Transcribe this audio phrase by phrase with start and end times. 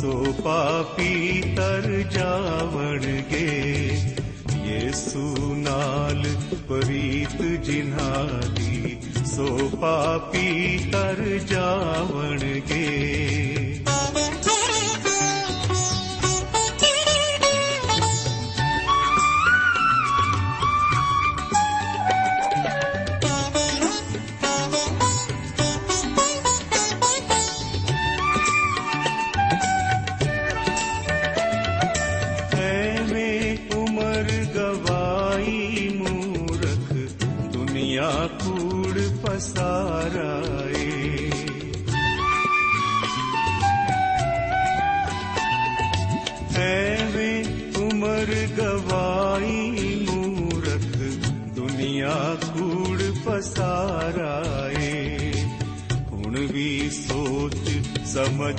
[0.00, 3.46] ਸੋ ਪਾਪੀ ਤਰ ਜਾਵਣਗੇ।
[4.64, 6.24] ਯੇਸੂ ਨਾਲ
[6.68, 12.86] ਪ੍ਰੀਤ ਜਿਨ੍ਹਾਂ ਦੀ ਸੋ ਪਾਪੀ ਤਰ ਜਾਵਣਗੇ।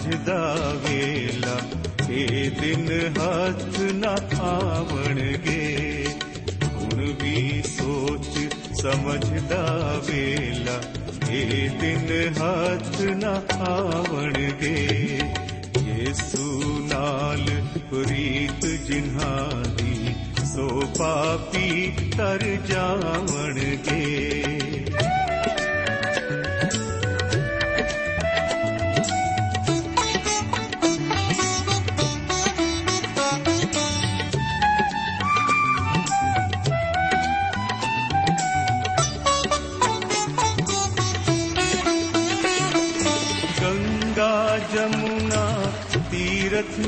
[0.09, 1.59] ਸਮਝਦਾ ਵੇਲਾ,
[2.09, 6.07] ਇਹ ਦਿਨ ਹੱਥ ਨਾ ਆਵਣਗੇ।
[6.75, 10.81] ਹੁਣ ਵੀ ਸੋਚ ਸਮਝਦਾ ਵੇਲਾ,
[11.29, 15.19] ਇਹ ਦਿਨ ਹੱਥ ਨਾ ਆਵਣਗੇ।
[15.83, 16.61] ਯੇਸੂ
[16.93, 17.45] ਨਾਲ
[17.89, 20.15] ਪ੍ਰੀਤ ਜਿਨ੍ਹਾਂ ਦੀ,
[20.55, 24.58] ਸੋ ਪਾਪੀ ਤਰ ਜਾਵਣਗੇ।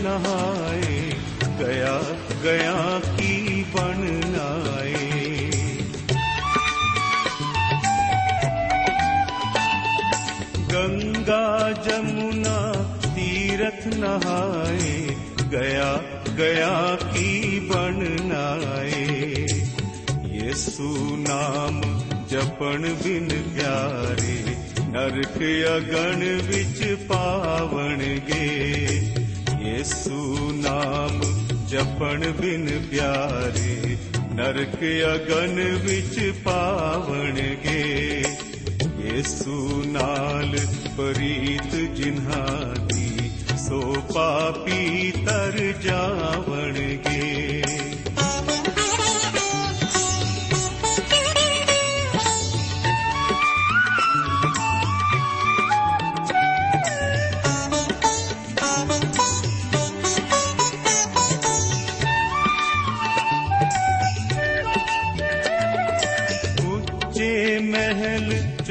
[0.04, 1.12] ਨਹਾਏ
[1.60, 2.00] ਗਿਆ
[2.44, 4.00] ਗਿਆ ਕੀ ਬਣ
[4.32, 5.50] ਲਾਏ
[10.74, 12.74] ਗੰਗਾ ਜਮੁਨਾ
[13.16, 15.16] ਤੀਰਥ ਨਹਾਏ
[15.52, 16.02] ਗਿਆ
[16.38, 19.46] ਗਿਆ ਕੀ ਬਣ ਨਾਏ
[20.32, 21.82] ਯੇਸੂ ਨਾਮ
[22.28, 24.56] ਜਪਣ ਬਿਨ ਪਿਆਰੇ
[24.90, 25.42] ਨਰਕ
[25.78, 29.21] ਅਗਣ ਵਿੱਚ ਪਾਵਣਗੇ
[29.82, 31.22] ਯੇਸੂ ਨਾਮ
[31.68, 33.96] ਜਪਣ ਬਿਨ ਪਿਆਰੇ
[34.34, 34.76] ਨਰਕ
[35.06, 38.24] ਅਗਨ ਵਿੱਚ ਪਾਵਣਗੇ
[39.00, 40.56] ਯੇਸੂ ਨਾਲ
[40.98, 43.82] ਪ੍ਰੀਤ ਜਿਨ੍ਹਾਂ ਦੀ ਸੋ
[44.14, 47.61] ਪਾਪੀ ਤਰ ਜਾਵਣਗੇ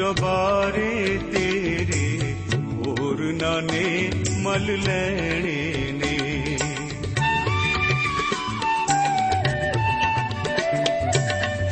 [0.00, 2.35] ਚੁਬਾਰੇ ਤੇਰੇ
[2.76, 4.11] ਹੋਰ ਨਾਨੇ
[4.43, 6.17] ਮਲ ਲੈਣੇ ਨੇ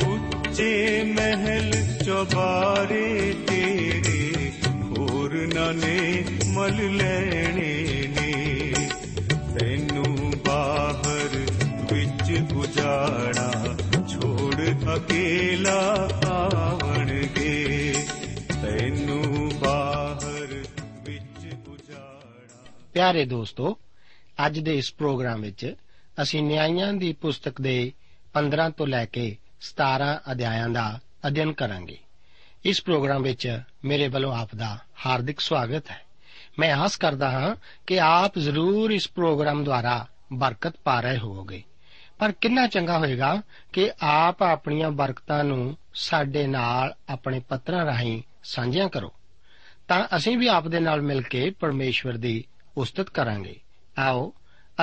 [0.09, 1.71] ਉੱਚੇ ਮਹਿਲ
[2.05, 4.51] ਚੁਬਾਰੇ ਤੇਰੇ
[4.89, 7.73] ਹੋਰ ਨਾਨੇ ਮਲ ਲੈਣੇ
[8.17, 8.75] ਨੇ
[9.59, 11.39] ਤੈਨੂੰ ਬਾਹਰ
[11.93, 13.51] ਵਿੱਚ ਉਜਾੜਾ
[14.09, 14.55] ਛੋੜ
[14.97, 15.81] ਅਕੇਲਾ
[16.27, 16.88] ਆਵਣਗੇ
[22.99, 23.79] ਪਿਆਰੇ ਦੋਸਤੋ,
[24.47, 25.75] ਅੱਜ ਦੇ ਇਸ ਪ੍ਰੋਗਰਾਮ ਵਿੱਚ
[26.23, 27.93] ਅਸੀਂ ਨਿਆਂਇਆਂ ਦੀ ਪੁਸਤਕ ਦੇ
[28.33, 31.99] 15 ਤੋਂ ਲੈ ਕੇ 17 ਅਧਿਆਇਆਂ ਦਾ ਅਧਿਐਨ ਕਰਾਂਗੇ।
[32.65, 36.01] ਇਸ ਪ੍ਰੋਗਰਾਮ ਵਿੱਚ ਮੇਰੇ ਵੱਲੋਂ ਆਪ ਦਾ ਹਾਰਦਿਕ ਸਵਾਗਤ ਹੈ।
[36.59, 37.57] ਮੈਂ ਆਸ ਕਰਦਾ ਹਾਂ
[37.87, 41.63] ਕਿ ਆਪ ਜ਼ਰੂਰ ਇਸ ਪ੍ਰੋਗਰਾਮ ਦੁਆਰਾ ਬਰਕਤ ਪਾ ਰਹੇ ਹੋਵੋਗੇ।
[42.19, 43.43] ਪਰ ਕਿੰਨਾ ਚੰਗਾ ਹੋਏਗਾ
[43.73, 49.13] ਕਿ ਆਪ ਆਪਣੀਆਂ ਬਰਕਤਾਂ ਨੂੰ ਸਾਡੇ ਨਾਲ ਆਪਣੇ ਪੱਤਰਾਂ ਰਾਹੀਂ ਸਾਂਝੀਆਂ ਕਰੋ।
[49.89, 52.45] ਤਾਂ ਅਸੀਂ ਵੀ ਆਪ ਦੇ ਨਾਲ ਮਿਲ ਕੇ ਪਰਮੇਸ਼ਵਰ ਦੀ
[52.79, 53.57] ਉਸਤਤ ਕਰਾਂਗੇ।
[53.99, 54.33] ਆਓ,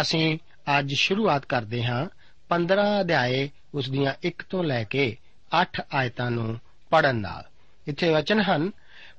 [0.01, 0.37] ਅਸੀਂ
[0.79, 2.05] ਅੱਜ ਸ਼ੁਰੂਆਤ ਕਰਦੇ ਹਾਂ
[2.49, 5.17] 15 ਅਧਿਆਏ ਉਸ ਦੀਆਂ 1 ਤੋਂ ਲੈ ਕੇ
[5.51, 6.59] 8 ਆਇਤਾਂ ਨੂੰ
[6.89, 7.43] ਪੜਨ ਨਾਲ।
[7.87, 8.71] ਇੱਥੇ ਵਚਨ ਹਨ,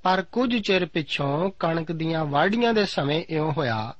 [0.03, 3.95] ਪਰ ਕੁਝ ਚਿਰ ਪਿਛੋਂ ਕਣਕ ਦੀਆਂ ਵਾਢੀਆਂ ਦੇ ਸਮੇਂ ਇਉਂ ਹੋਇਆ,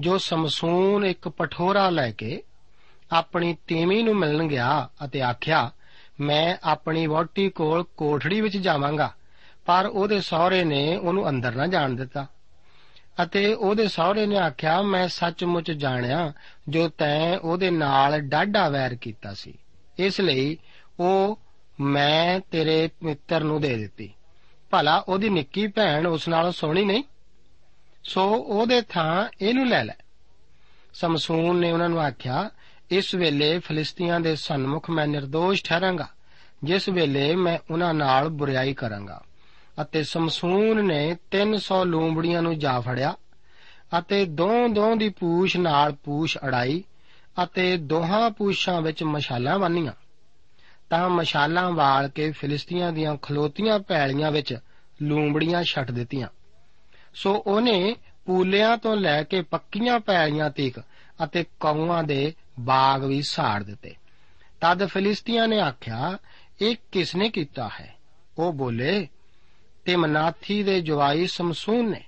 [0.00, 2.42] ਜੋ ਸਮਸੂਨ ਇੱਕ ਪਠੋਰਾ ਲੈ ਕੇ
[3.12, 5.70] ਆਪਣੀ ਤੀਵੀਂ ਨੂੰ ਮਿਲਣ ਗਿਆ ਅਤੇ ਆਖਿਆ,
[6.20, 9.14] ਮੈਂ ਆਪਣੀ ਵਹੁਟੀ ਕੋਲ ਕੋਠੜੀ ਵਿੱਚ ਜਾਵਾਂਗਾ,
[9.66, 12.26] ਪਰ ਉਹਦੇ ਸਹੁਰੇ ਨੇ ਉਹਨੂੰ ਅੰਦਰ ਨਾ ਜਾਣ ਦਿੱਤਾ।
[13.22, 16.32] ਅਤੇ ਉਹਦੇ ਸਹੁਰੇ ਨੇ ਆਖਿਆ, ਮੈਂ ਸੱਚਮੁੱਚ ਜਾਣਿਆ
[16.68, 19.58] ਜੋ ਤੈਂ ਉਹਦੇ ਨਾਲ ਡਾਢਾ ਵੈਰ ਕੀਤਾ ਸੀ।
[19.98, 20.58] ਇਸ ਲਈ
[21.00, 21.38] ਉਹ
[21.80, 24.14] ਮੈਂ ਤੇਰੇ ਮਿੱਤਰ ਨੂੰ ਦੇ ਦਿੱਤੀ।
[24.70, 27.04] ਭਲਾ ਉਹਦੀ ਨਿੱਕੀ ਭੈਣ ਉਸ ਨਾਲੋਂ ਸੋਹਣੀ ਨਹੀਂ?
[28.04, 29.94] ਸੋ ਉਹਦੇ ਥਾਂ ਇਹਨੂੰ ਲੈ ਲੈ।
[30.94, 32.50] ਸਮਸੂਨ ਨੇ ਉਹਨਾਂ ਨੂੰ ਆਖਿਆ,
[32.90, 36.08] ਇਸ ਵੇਲੇ ਫਲਿਸਤੀਆਂ ਦੇ ਸਨਮੁਖ ਮੈਂ નિર્ਦੋਸ਼ ਠਹਿਰਾਂਗਾ,
[36.64, 39.22] ਜਿਸ ਵੇਲੇ ਮੈਂ ਉਹਨਾਂ ਨਾਲ ਬੁਰੀਾਈ ਕਰਾਂਗਾ।
[39.80, 43.16] ਅਤੇ ਸਮਸੂਨ ਨੇ 300 ਲੂੰਬੜੀਆਂ ਨੂੰ ਜਾ ਫੜਿਆ
[43.98, 46.84] ਅਤੇ ਦੋਂ-ਦੋਂ ਦੀ ਪੂਛ ਨਾਲ ਪੂਛ ਅੜਾਈ
[47.44, 49.92] ਅਤੇ ਦੋਹਾਂ ਪੂਛਾਂ ਵਿੱਚ ਮਸ਼ਾਲਾਂ ਬੰਨੀਆਂ।
[50.90, 54.58] ਤਾਂ ਮਸ਼ਾਲਾਂ ਵਾਲ ਕੇ ਫਿਲਿਸਤੀਆਂ ਦੀਆਂ ਖਲੋਤੀਆਂ ਪੈਲੀਆਂ ਵਿੱਚ
[55.02, 56.28] ਲੂੰਬੜੀਆਂ ਛੱਡ ਦਿੱਤੀਆਂ।
[57.14, 57.96] ਸੋ ਉਹਨੇ
[58.26, 60.78] ਪੂਲਿਆਂ ਤੋਂ ਲੈ ਕੇ ਪੱਕੀਆਂ ਪੈਲੀਆਂ ਤੀਕ
[61.24, 63.94] ਅਤੇ ਕੌਆਂ ਦੇ ਬਾਗ ਵੀ ਸਾੜ ਦਿੱਤੇ।
[64.60, 66.18] ਤਦ ਫਿਲਿਸਤੀਆਂ ਨੇ ਆਖਿਆ,
[66.60, 67.94] ਇਹ ਕਿਸ ਨੇ ਕੀਤਾ ਹੈ?
[68.38, 69.08] ਉਹ ਬੋਲੇ
[69.84, 72.04] ਤੇ ਮਨਾਥੀ ਦੇ ਜਵਾਈ ਸਮਸੂਨ ਨੇ।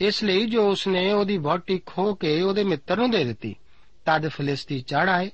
[0.00, 3.56] ਇਸ ਲਈ ਜੋ ਉਸਨੇ ਉਹਦੀ ਵਹੁਟੀ ਖੋ ਕੇ ਉਹਦੇ ਮਿੱਤਰ ਨੂੰ ਦੇ ਦਿੱਤੀ,
[4.04, 5.30] ਤਦ ਫਿਲਿਸਤੀ ਚੜ ਆਏ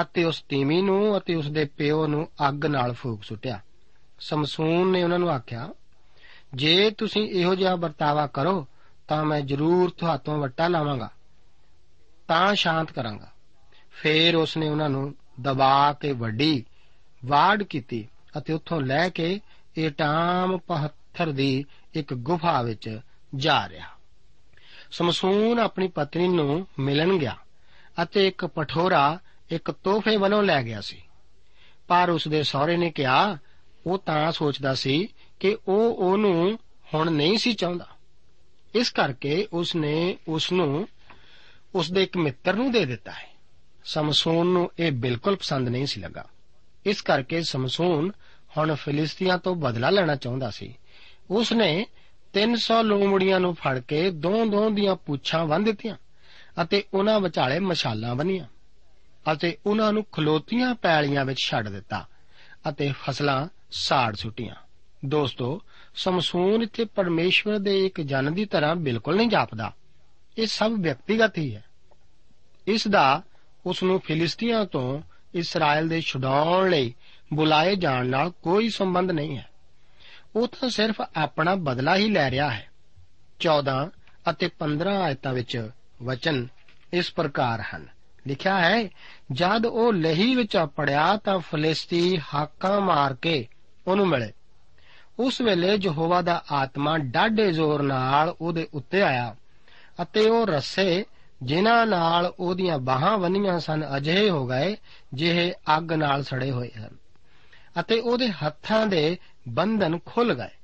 [0.00, 3.60] ਅਤੇ ਉਸ ਤੀਮੀ ਨੂੰ ਅਤੇ ਉਸ ਦੇ ਪਿਓ ਨੂੰ ਅੱਗ ਨਾਲ ਫੂਕ ਸੁੱਟਿਆ।
[4.20, 5.68] ਸਮਸੂਨ ਨੇ ਉਹਨਾਂ ਨੂੰ ਆਖਿਆ,
[6.54, 8.66] ਜੇ ਤੁਸੀਂ ਇਹੋ ਜਿਹਾ ਵਰਤਾਵਾ ਕਰੋ,
[9.08, 11.10] ਤਾਂ ਮੈਂ ਜ਼ਰੂਰ ਤੁਹਾਤੋਂ ਵੱਟਾ ਲਾਵਾਂਗਾ,
[12.28, 13.30] ਤਾਂ ਸ਼ਾਂਤ ਕਰਾਂਗਾ।
[13.92, 16.64] ਫੇਰ ਉਸਨੇ ਉਹਨਾਂ ਨੂੰ ਦਬਾ ਕੇ ਵੱਡੀ
[17.24, 19.40] ਵਾੜ ਕੀਤੀ ਅਤੇ ਉੱਥੋਂ ਲੈ ਕੇ
[19.78, 20.58] ਏਟਾਮ
[21.10, 21.64] ਪੱਥਰ ਦੀ
[21.94, 23.00] ਇੱਕ ਗੁਫਾ ਵਿੱਚ
[23.34, 23.86] ਜਾ ਰਿਹਾ।
[24.90, 27.36] ਸਮਸੂਨ ਆਪਣੀ ਪਤਨੀ ਨੂੰ ਮਿਲਣ ਗਿਆ
[28.02, 29.18] ਅਤੇ ਇੱਕ ਪਠੋਰਾ
[29.50, 31.02] ਇੱਕ ਤੋਹਫੇ ਵੱਲੋਂ ਲੈ ਗਿਆ ਸੀ।
[31.88, 33.38] ਪਰ ਉਸ ਦੇ ਸਹੁਰੇ ਨੇ ਕਿਹਾ,
[33.86, 35.08] ਉਹ ਤਾਂ ਸੋਚਦਾ ਸੀ
[35.40, 36.58] ਕਿ ਉਹ ਉਹਨੂੰ
[36.94, 37.86] ਹੁਣ ਨਹੀਂ ਸੀ ਚਾਹੁੰਦਾ।
[38.74, 40.88] ਇਸ ਕਰਕੇ ਉਸ ਨੇ ਉਸ ਨੂੰ
[41.74, 43.30] ਉਸ ਦੇ ਇੱਕ ਮਿੱਤਰ ਨੂੰ ਦੇ ਦਿੱਤਾ ਹੈ।
[43.84, 46.24] ਸਮਸੂਨ ਨੂੰ ਇਹ ਬਿਲਕੁਲ ਪਸੰਦ ਨਹੀਂ ਸੀ ਲੱਗਾ।
[46.86, 48.12] ਇਸ ਕਰਕੇ ਸਮਸੂਨ
[48.56, 50.74] ਹੁਣ ਫਿਲਿਸਤੀਆਂ ਤੋਂ ਬਦਲਾ ਲੈਣਾ ਚਾਹੁੰਦਾ ਸੀ
[51.30, 51.86] ਉਸ ਨੇ
[52.32, 55.96] 300 ਲੋਮੜੀਆਂ ਨੂੰ ਫੜ ਕੇ ਦੋ-ਦੋ ਦੀਆਂ ਪੁੱਛਾਂ ਬੰਨ ਦਿੱਤੀਆਂ
[56.62, 58.44] ਅਤੇ ਉਹਨਾਂ ਵਿਚਾਲੇ ਮਸ਼ਾਲਾਂ ਬੰਨੀਆਂ
[59.32, 62.06] ਅਤੇ ਉਹਨਾਂ ਨੂੰ ਖਲੋਤੀਆਂ ਪੈਲੀਆਂ ਵਿੱਚ ਛੱਡ ਦਿੱਤਾ
[62.68, 64.54] ਅਤੇ ਫਸਲਾਂ ਸਾੜ ਸੁੱਟੀਆਂ।
[65.04, 65.62] ਦੋਸਤੋ,
[65.94, 69.74] ਸਮਸੂਨ ਇੱਥੇ ਪਰਮੇਸ਼ਵਰ ਦੇ ਇੱਕ ਜਨ ਦੀ ਤਰ੍ਹਾਂ ਬਿਲਕੁਲ ਨਹੀਂ ਜਾਪਦਾ।
[70.38, 71.64] ਇਹ ਸਭ ਵਿਅਕਤੀਗਤ ਹੀ ਹੈ।
[72.66, 73.22] ਇਸ ਦਾ
[73.66, 75.02] ਉਸ ਨੂੰ ਫਿਲਿਸਤੀਆਂ ਤੋਂ
[75.34, 76.94] ਇਸਰਾਇਲ ਦੇ ਛੁਡਾਉਣ ਲਈ
[77.32, 79.49] ਬੁਲਾਏ ਜਾਣ ਨਾਲ ਕੋਈ ਸੰਬੰਧ ਨਹੀਂ ਹੈ।
[80.36, 82.68] ਉਹ ਤਾਂ ਸਿਰਫ ਆਪਣਾ ਬਦਲਾ ਹੀ ਲੈ ਰਿਹਾ ਹੈ।
[83.40, 83.90] 14
[84.30, 85.70] ਅਤੇ 15 ਆਇਤਾਂ ਵਿੱਚ
[86.02, 86.48] ਵਚਨ
[86.92, 87.86] ਇਸ ਪ੍ਰਕਾਰ ਹਨ।
[88.26, 88.88] ਲਿਖਿਆ ਹੈ,
[89.32, 93.48] ਜਦ ਉਹ ਲਹੀ ਵਿੱਚ ਪੜਿਆ ਤਾਂ ਫਲਿਸਤੀ ਹਾਕਾਂ ਮਾਰ ਕੇ
[93.86, 94.32] ਉਹਨੂੰ ਮਿਲੇ।
[95.18, 99.36] ਉਸ ਵੇਲੇ ਯਹੋਵਾ ਦਾ ਆਤਮਾ ਡਾਢੇ ਜ਼ੋਰ ਨਾਲ ਉਹਦੇ ਉੱਤੇ ਆਇਆ
[100.02, 101.04] ਅਤੇ ਉਹ ਰੱਸੇ
[101.42, 104.76] ਜਿਨ੍ਹਾਂ ਨਾਲ ਉਹਦੀਆਂ ਬਾਹਾਂ ਬੰਨੀਆਂ ਸਨ ਅਜਿਹੇ ਹੋ ਗਏ
[105.14, 106.90] ਜਿਹੇ ਅੱਗ ਨਾਲ ਸੜੇ ਹੋਏ ਹਨ
[107.80, 109.18] ਅਤੇ ਉਹਦੇ ਹੱਥਾਂ ਦੇ
[109.48, 110.56] ਬੰਧਨ ਖੁੱਲ ਗਏ।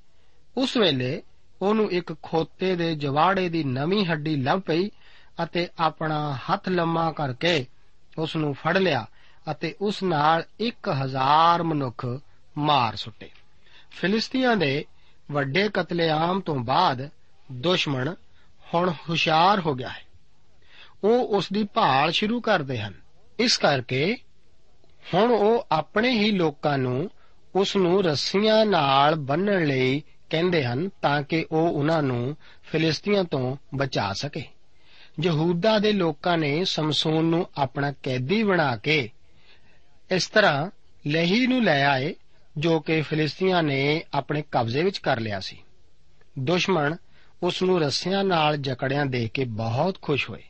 [0.57, 1.23] ਉਸ ਵੇਲੇ
[1.63, 4.91] ਉਹਨੂੰ ਇੱਕ ਖੋਤੇ ਦੇ ਜਵਾੜੇ ਦੀ ਨਵੀਂ ਹੱਡੀ ਲੱਭ ਪਈ
[5.43, 7.67] ਅਤੇ ਆਪਣਾ ਹੱਥ ਲੰਮਾ ਕਰਕੇ
[8.19, 9.07] ਉਸ ਨੂੰ ਫੜ ਲਿਆ
[9.51, 12.07] ਅਤੇ ਉਸ ਨਾਲ 1000 ਮਨੁੱਖ
[12.59, 13.31] ਮਾਰ ਸੁੱਟੇ।
[13.91, 14.85] ਫਿਲਿਸਤੀਆਂ ਦੇ
[15.31, 17.11] ਵੱਡੇ ਕਤਲੇਆਮ ਤੋਂ ਬਾਅਦ
[17.53, 18.15] ਦੁਸ਼ਮਣ
[18.75, 20.07] ਹੁਣ ਹੁਸ਼ਿਆਰ ਹੋ ਗਿਆ ਹੈ।
[21.05, 22.95] ਉਹ ਉਸ ਦੀ ਭਾਲ ਸ਼ੁਰੂ ਕਰਦੇ ਹਨ।
[23.39, 24.17] ਇਸ ਕਰਕੇ
[25.15, 27.11] ਹੁਣ ਉਹ ਆਪਣੇ ਹੀ ਲੋਕਾਂ ਨੂੰ
[27.57, 33.57] ਉਸ ਨੂੰ ਰੱਸੀਆਂ ਨਾਲ ਬੰਨਣ ਲਈ ਕਹਿੰਦੇ ਹਨ ਤਾਂ ਕਿ ਉਹ ਉਹਨਾਂ ਨੂੰ ਫਿਲਿਸਤੀਆਂ ਤੋਂ
[33.75, 34.45] ਬਚਾ ਸਕੇ।
[35.23, 39.11] ਯਹੂਦਾ ਦੇ ਲੋਕਾਂ ਨੇ ਸਮਸੂਨ ਨੂੰ ਆਪਣਾ ਕੈਦੀ ਬਣਾ ਕੇ
[40.11, 40.71] ਇਸ ਤਰ੍ਹਾਂ
[41.07, 42.15] ਲਹੀ ਨੂੰ ਲੈ ਆਏ,
[42.59, 45.63] ਜੋ ਕਿ ਫਿਲਿਸਤੀਆਂ ਨੇ ਆਪਣੇ ਕਬਜ਼ੇ ਵਿੱਚ ਕਰ ਲਿਆ ਸੀ।
[46.39, 46.97] ਦੁਸ਼ਮਣ
[47.43, 50.43] ਉਸ ਨੂੰ ਰੱਸਿਆਂ ਨਾਲ ਜਕੜਿਆਂ ਦੇਖ ਕੇ ਬਹੁਤ ਖੁਸ਼ ਹੋਏ।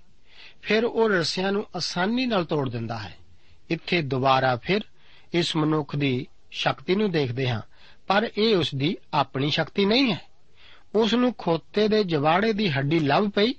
[0.62, 3.16] ਫਿਰ ਉਹ ਰੱਸਿਆਂ ਨੂੰ ਆਸਾਨੀ ਨਾਲ ਤੋੜ ਦਿੰਦਾ ਹੈ।
[3.70, 4.80] ਇੱਥੇ ਦੁਬਾਰਾ ਫਿਰ
[5.34, 7.60] ਇਸ ਮਨੁੱਖ ਦੀ ਸ਼ਕਤੀ ਨੂੰ ਦੇਖਦੇ ਹਾਂ,
[8.06, 10.20] ਪਰ ਇਹ ਉਸ ਦੀ ਆਪਣੀ ਸ਼ਕਤੀ ਨਹੀਂ ਹੈ।
[10.94, 13.52] ਉਸ ਨੂੰ ਖੋਤੇ ਦੇ ਜਵਾੜੇ ਦੀ ਹੱਡੀ ਲੱਭ ਪਈ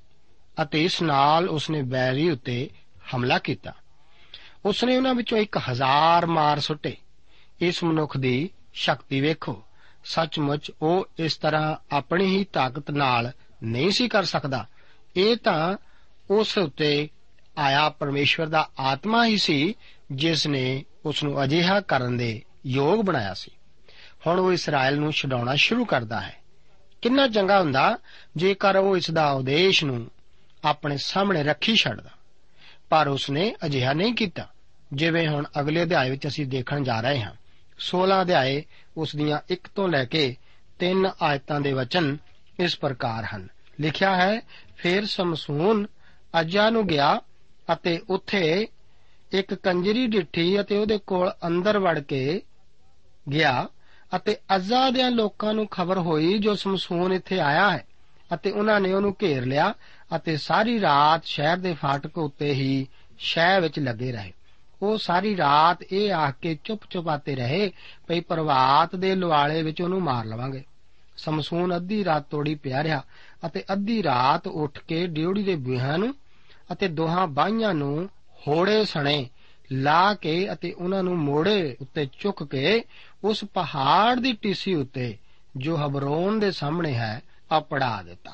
[0.61, 2.69] ਅਤੇ ਇਸ ਨਾਲ ਉਸਨੇ ਬੈਰੀ ਉੱਤੇ
[3.15, 3.73] ਹਮਲਾ ਕੀਤਾ।
[4.65, 6.97] ਉਸਨੇ ਉਹਨਾਂ ਵਿੱਚੋਂ 1000 ਮਾਰ ਸੁੱਟੇ।
[7.61, 9.63] ਇਸ ਮਨੁੱਖ ਦੀ ਸ਼ਕਤੀ ਵੇਖੋ,
[10.05, 13.31] ਸੱਚਮੁੱਚ ਉਹ ਇਸ ਤਰ੍ਹਾਂ ਆਪਣੀ ਹੀ ਤਾਕਤ ਨਾਲ
[13.63, 14.67] ਨਹੀਂ ਸੀ ਕਰ ਸਕਦਾ।
[15.15, 15.77] ਇਹ ਤਾਂ
[16.29, 17.09] ਉਸ ਉੱਤੇ
[17.57, 19.75] ਆਇਆ ਪਰਮੇਸ਼ਵਰ ਦਾ ਆਤਮਾ ਹੀ ਸੀ,
[20.11, 23.51] ਜਿਸ ਨੇ ਉਸ ਨੂੰ ਅਜਿਹਾ ਕਰਨ ਦੇ ਯੋਗ ਬਣਾਇਆ ਸੀ।
[24.27, 26.35] ਹੁਣ ਉਹ ਇਸਰਾਇਲ ਨੂੰ ਛਡਾਉਣਾ ਸ਼ੁਰੂ ਕਰਦਾ ਹੈ।
[27.01, 27.97] ਕਿੰਨਾ ਚੰਗਾ ਹੁੰਦਾ,
[28.37, 30.11] ਜੇਕਰ ਉਹ ਇਸ ਦਾ ਉਦੇਸ਼ ਨੂੰ
[30.65, 32.09] ਆਪਣੇ ਸਾਹਮਣੇ ਰੱਖੀ ਛੱਡਦਾ।
[32.89, 34.49] ਪਰ ਉਸਨੇ ਅਜਿਹਾ ਨਹੀਂ ਕੀਤਾ,
[34.93, 37.31] ਜਿਵੇਂ ਹੁਣ ਅਗਲੇ ਅਧਿਆਏ ਵਿੱਚ ਅਸੀਂ ਦੇਖਣ ਜਾ ਰਹੇ ਹਾਂ।
[37.79, 38.63] 16 ਅਧਿਆਏ
[38.97, 40.35] ਉਸ ਦੀਆਂ 1 ਤੋਂ ਲੈ ਕੇ
[40.79, 42.17] 3 ਆਇਤਾਂ ਦੇ ਵਚਨ
[42.59, 43.47] ਇਸ ਪ੍ਰਕਾਰ ਹਨ।
[43.79, 44.41] ਲਿਖਿਆ ਹੈ,
[44.77, 45.87] ਫਿਰ ਸਮਸੂਨ
[46.41, 47.21] ਅਜਾ ਨੂੰ ਗਿਆ
[47.73, 48.67] ਅਤੇ ਉੱਥੇ
[49.31, 52.41] ਇੱਕ ਕੰਜਰੀ ਡਿੱਠੀ ਅਤੇ ਉਹਦੇ ਕੋਲ ਅੰਦਰ ਵੜ ਕੇ
[53.31, 53.67] ਗਿਆ
[54.15, 57.85] ਅਤੇ ਅਜ਼ਾ ਦੇ ਲੋਕਾਂ ਨੂੰ ਖਬਰ ਹੋਈ ਜੋ ਸਮਸੂਨ ਇੱਥੇ ਆਇਆ ਹੈ
[58.33, 59.73] ਅਤੇ ਉਹਨਾਂ ਨੇ ਉਹਨੂੰ ਘੇਰ ਲਿਆ
[60.15, 62.87] ਅਤੇ ਸਾਰੀ ਰਾਤ ਸ਼ਹਿਰ ਦੇ ਫਾਟਕ ਉੱਤੇ ਹੀ
[63.19, 64.33] ਸ਼ਹਿਰ ਵਿੱਚ ਲੱਗੇ ਰਹੇ।
[64.81, 67.71] ਉਹ ਸਾਰੀ ਰਾਤ ਇਹ ਆਖ ਕੇ ਚੁੱਪ-ਚੁਪਾਤੇ ਰਹੇ
[68.07, 70.63] ਭਈ ਪ੍ਰਵਾਤ ਦੇ ਲੁਆਲੇ ਵਿੱਚ ਉਹਨੂੰ ਮਾਰ ਲਵਾਂਗੇ।
[71.17, 73.03] ਸਮਸੂਨ ਅੱਧੀ ਰਾਤ ਤੋੜੀ ਪਿਆ ਰਿਹਾ
[73.45, 76.15] ਅਤੇ ਅੱਧੀ ਰਾਤ ਉੱਠ ਕੇ ਡਿਉੜੀ ਦੇ ਬੂਹਾਂ ਨੂੰ
[76.71, 78.09] ਅਤੇ ਦੋਹਾਂ ਬਾਹੀਆਂ ਨੂੰ
[78.47, 79.29] ਹੋੜੇ ਸਣੇ
[79.71, 82.83] ਲਾ ਕੇ ਅਤੇ ਉਹਨਾਂ ਨੂੰ ਮੋੜੇ ਉੱਤੇ ਚੁੱਕ ਕੇ
[83.23, 85.17] ਉਸ ਪਹਾੜ ਦੀ ਟੀਸੀ ਉੱਤੇ
[85.57, 87.21] ਜੋ ਹਬਰੋਨ ਦੇ ਸਾਹਮਣੇ ਹੈ
[87.51, 88.31] ਆਪੜਾ ਦਿੱਤਾ।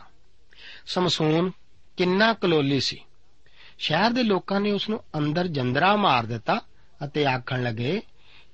[0.86, 1.52] ਸਮਸੂਨ
[1.98, 3.00] ਕਿੰਨਾ ਕਲੋਲੀ ਸੀ।
[3.78, 6.62] ਸ਼ਹਿਰ ਦੇ ਲੋਕਾਂ ਨੇ ਉਸ ਨੂੰ ਅੰਦਰ ਜੰਦਰਾ ਮਾਰ ਦਿੱਤਾ
[7.06, 8.02] ਅਤੇ ਆਖਣ ਲੱਗੇ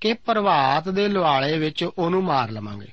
[0.01, 2.87] ਕਿ ਪ੍ਰਭਾਤ ਦੇ ਲੁਆਲੇ ਵਿੱਚ ਉਹਨੂੰ ਮਾਰ ਲਵਾਂਗੇ।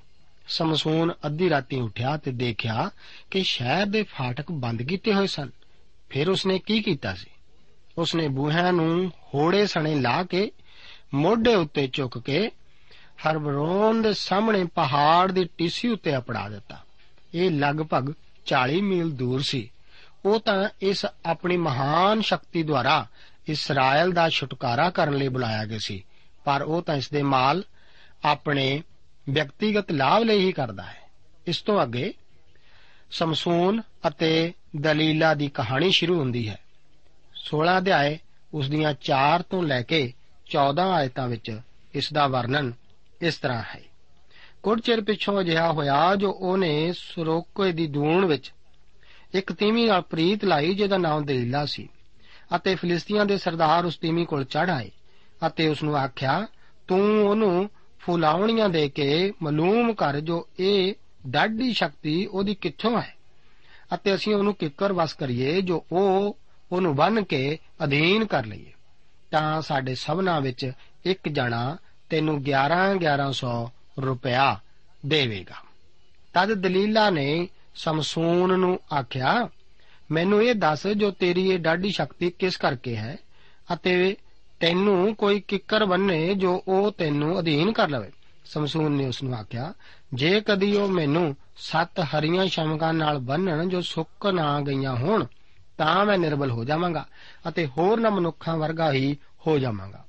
[0.48, 2.90] ਸਮਸੂਨ ਅੱਧੀ ਰਾਤੀ ਉੱਠਿਆ ਤੇ ਦੇਖਿਆ
[3.30, 5.50] ਕਿ ਸ਼ਹਿਰ ਦੇ ਫਾਟਕ ਬੰਦ ਕੀਤੇ ਹੋਏ ਸਨ।
[6.08, 7.26] ਫਿਰ ਉਸਨੇ ਕੀ ਕੀਤਾ ਸੀ?
[7.98, 10.52] ਉਸਨੇ ਬੂਹਿਆਂ ਨੂੰ ਹੋੜੇ ਸਣੇ ਲਾ ਕੇ
[11.14, 12.50] ਮੋਢੇ ਉੱਤੇ ਚੁੱਕ ਕੇ
[13.26, 16.82] ਹਰਬਰੋਨ ਦੇ ਸਾਹਮਣੇ ਪਹਾੜ ਦੀ ਟੀਸੀ ਉੱਤੇ ਅਪੜਾ ਦਿੱਤਾ।
[17.34, 18.12] ਇਹ ਲਗਭਗ
[18.46, 19.70] 40 ਮੀਲ ਦੂਰ ਸੀ।
[20.24, 23.06] ਉਹ ਤਾਂ ਇਸ ਆਪਣੀ ਮਹਾਨ ਸ਼ਕਤੀ ਦੁਆਰਾ
[23.48, 26.04] ਇਸਰਾਇਲ ਦਾ ਛੁਟਕਾਰਾ ਕਰਨ ਲਈ ਬੁਲਾਇਆ ਗਿਆ ਸੀ।
[26.44, 27.64] ਪਰ ਉਹ ਤਾਂ ਇਸ ਦੇ ਮਾਲ
[28.24, 28.82] ਆਪਣੇ
[29.28, 31.02] ਵਿਅਕਤੀਗਤ ਲਾਭ ਲਈ ਹੀ ਕਰਦਾ ਹੈ।
[31.46, 32.14] ਇਸ ਤੋਂ ਅੱਗੇ
[33.10, 36.58] ਸਮਸੂਨ ਅਤੇ ਦਲੀਲਾ ਦੀ ਕਹਾਣੀ ਸ਼ੁਰੂ ਹੁੰਦੀ ਹੈ।
[37.34, 38.18] 16 ਅਧਿਆਏ
[38.54, 40.12] ਉਸ ਦੀਆਂ 4 ਤੋਂ ਲੈ ਕੇ
[40.50, 41.60] 14 ਆਇਤਾਂ ਵਿੱਚ
[41.94, 42.72] ਇਸ ਦਾ ਵਰਣਨ
[43.22, 43.80] ਇਸ ਤਰ੍ਹਾਂ ਹੈ।
[44.62, 48.52] ਕੁਝ ਚਿਰ ਪਿਛੋਂ ਅਜਿਹਾ ਹੋਇਆ ਜੋ ਉਹਨੇ ਸਰੋਕੇ ਦੀ ਦੂਣ ਵਿੱਚ
[49.34, 51.88] ਇੱਕ ਤੀਵੀਂ ਨਾਲ ਪ੍ਰੀਤ ਲਾਈ ਜਿਹਦਾ ਨਾਮ ਦਲੀਲਾ ਸੀ
[52.56, 54.90] ਅਤੇ ਫਿਲਿਸਤੀਆਂ ਦੇ ਸਰਦਾਰ ਉਸ ਤੀਵੀਂ ਕੋਲ ਚੜ ਆਏ
[55.46, 56.46] ਅਤੇ ਉਸ ਨੂੰ ਆਖਿਆ,
[56.88, 57.70] ਤੂੰ ਉਹਨੂੰ
[58.00, 60.94] ਫੁਲਾਵਣੀਆਂ ਦੇ ਕੇ ਮਾਲੂਮ ਕਰ ਜੋ ਇਹ
[61.26, 63.16] ਡਾਢੀ ਸ਼ਕਤੀ ਉਹਦੀ ਕਿੱਥੋਂ ਹੈ
[63.94, 66.38] ਅਤੇ ਅਸੀਂ ਉਹਨੂੰ ਕਿੱਕਰ ਵਸ ਕਰੀਏ ਜੋ ਉਹ
[66.72, 68.72] ਉਹਨੂੰ ਬੰਨ ਕੇ ਅਧੀਨ ਕਰ ਲਈਏ।
[69.30, 70.72] ਤਾਂ ਸਾਡੇ ਸਭਨਾ ਵਿੱਚ
[71.04, 71.76] ਇੱਕ ਜਣਾ
[72.10, 74.60] ਤੈਨੂੰ 11 1100 ਰੁਪਇਆ
[75.06, 75.54] ਦੇਵੇਗਾ।
[76.34, 79.48] ਤਦ ਦਲੀਲਾ ਨੇ ਸਮਸੂਨ ਨੂੰ ਆਖਿਆ,
[80.10, 83.16] ਮੈਨੂੰ ਇਹ ਦੱਸ ਜੋ ਤੇਰੀ ਇਹ ਡਾਢੀ ਸ਼ਕਤੀ ਕਿਸ ਕਰਕੇ ਹੈ
[83.72, 84.16] ਅਤੇ
[84.60, 88.10] ਤੈਨੂੰ ਕੋਈ ਕਿੱਕਰ ਬੰਨੇ ਜੋ ਉਹ ਤੈਨੂੰ ਅਧੀਨ ਕਰ ਲਵੇ?
[88.44, 89.74] ਸਮਸੂਨ ਨੇ ਉਸ ਨੂੰ ਆਖਿਆ,
[90.14, 95.26] ਜੇ ਕਦੀ ਉਹ ਮੈਨੂੰ ਸੱਤ ਹਰੀਆਂ ਸ਼ਮਕਾਂ ਨਾਲ ਬੰਨਣ ਜੋ ਸੁੱਕ ਨਾ ਗਈਆਂ ਹੋਣ,
[95.78, 97.06] ਤਾਂ ਮੈਂ ਨਿਰਬਲ ਹੋ ਜਾਵਾਂਗਾ
[97.48, 100.05] ਅਤੇ ਹੋਰ ਨਾ ਮਨੁੱਖਾਂ ਵਰਗਾ ਹੀ ਹੋ ਜਾਵਾਂਗਾ।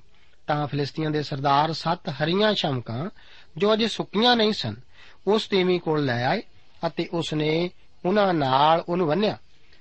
[0.48, 3.10] ਤਾਂ ਫਿਲਿਸਤੀਆਂ ਦੇ ਸਰਦਾਰ ਸੱਤ ਹਰੀਆਂ ਸ਼ਮਕਾਂ
[3.58, 4.76] ਜੋ ਅਜੇ ਸੁੱਕੀਆਂ ਨਹੀਂ ਸਨ,
[5.28, 6.42] ਉਸ ਤੀਵੀਂ ਕੋਲ ਲੈ ਆਏ
[6.88, 7.70] ਅਤੇ ਉਸ ਨੇ
[8.06, 9.38] ਉਹਨਾਂ ਨਾਲ ਉਹਨੂੰ ਬੰਨਿਆ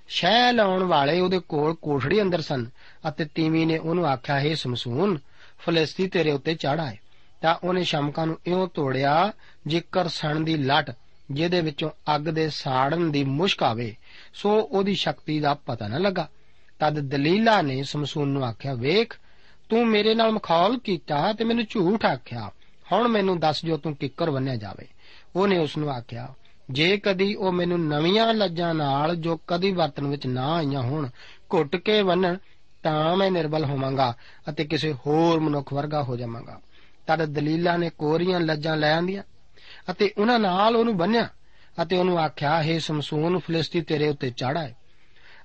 [0.08, 2.66] ਸ਼ਹਿ ਲਾਉਣ ਵਾਲੇ ਉਹਦੇ ਕੋਲ ਕੋਠੜੀ ਅੰਦਰ ਸਨ
[3.08, 5.18] ਅਤੇ ਤੀਵੀਂ ਨੇ ਉਹਨੂੰ ਆਖਿਆ, ਹੈ ਸਮਸੂਨ,
[5.58, 6.96] ਫਲਸਤੀ ਤੇਰੇ ਉੱਤੇ ਚੜ ਆਏ।
[7.42, 9.32] ਤਾਂ ਉਹਨੇ ਸ਼ਮਕਾਂ ਨੂੰ ਇਉਂ ਤੋੜਿਆ,
[9.66, 10.94] ਜਿਕਰ ਸਣ ਦੀ ਲਟ,
[11.30, 13.96] ਜਿਹਦੇ ਵਿੱਚੋਂ ਅੱਗ ਦੇ ਸਾੜਨ ਦੀ ਮੁਸ਼ਕ ਆਵੇ,
[14.35, 16.28] ਸੋ ਉਹਦੀ ਸ਼ਕਤੀ ਦਾ ਪਤਾ ਨਾ ਲੱਗਾ।
[16.80, 19.14] ਤਦ ਦਲੀਲਾ ਨੇ ਸਮਸੂਨ ਨੂੰ ਆਖਿਆ, ਵੇਖ
[19.68, 22.50] ਤੂੰ ਮੇਰੇ ਨਾਲ ਮਖੌਲ ਕੀਤਾ ਤੇ ਮੈਨੂੰ ਝੂਠ ਆਖਿਆ।
[22.92, 24.87] ਹੁਣ ਮੈਨੂੰ ਦੱਸ ਜੋ ਤੂੰ ਕਿੱਕਰ ਬੰਨਿਆ ਜਾਵੇ।
[25.37, 26.35] ਉਹਨੇ ਉਸ ਨੂੰ ਆਖਿਆ,
[26.70, 31.08] ਜੇ ਕਦੀ ਉਹ ਮੈਨੂੰ ਨਵੀਆਂ ਲੱਜਾਂ ਨਾਲ ਜੋ ਕਦੀ ਵਰਤਨ ਵਿੱਚ ਨਾ ਆਈਆਂ ਹੋਣ,
[31.54, 32.37] ਘੁੱਟ ਕੇ ਬੰਨਣ,
[32.82, 34.14] ਤਾਂ ਮੈਂ ਨਿਰਬਲ ਹੋਵਾਂਗਾ
[34.49, 36.61] ਅਤੇ ਕਿਸੇ ਹੋਰ ਮਨੁੱਖ ਵਰਗਾ ਹੋ ਜਾਵਾਂਗਾ।
[37.06, 39.23] ਤਦ ਦਲੀਲਾ ਨੇ ਕੋਰੀਆਂ ਲੱਜਾਂ ਲੈ ਆਂਦੀਆਂ
[39.90, 41.28] ਅਤੇ ਉਹਨਾਂ ਨਾਲ ਉਹਨੂੰ ਬੰਨਿਆ
[41.82, 44.75] ਅਤੇ ਉਹਨੂੰ ਆਖਿਆ, ਹੈ ਸਮਸੂਨ, ਫਲਿਸਤੀ ਤੇਰੇ ਉੱਤੇ ਚੜਾਏ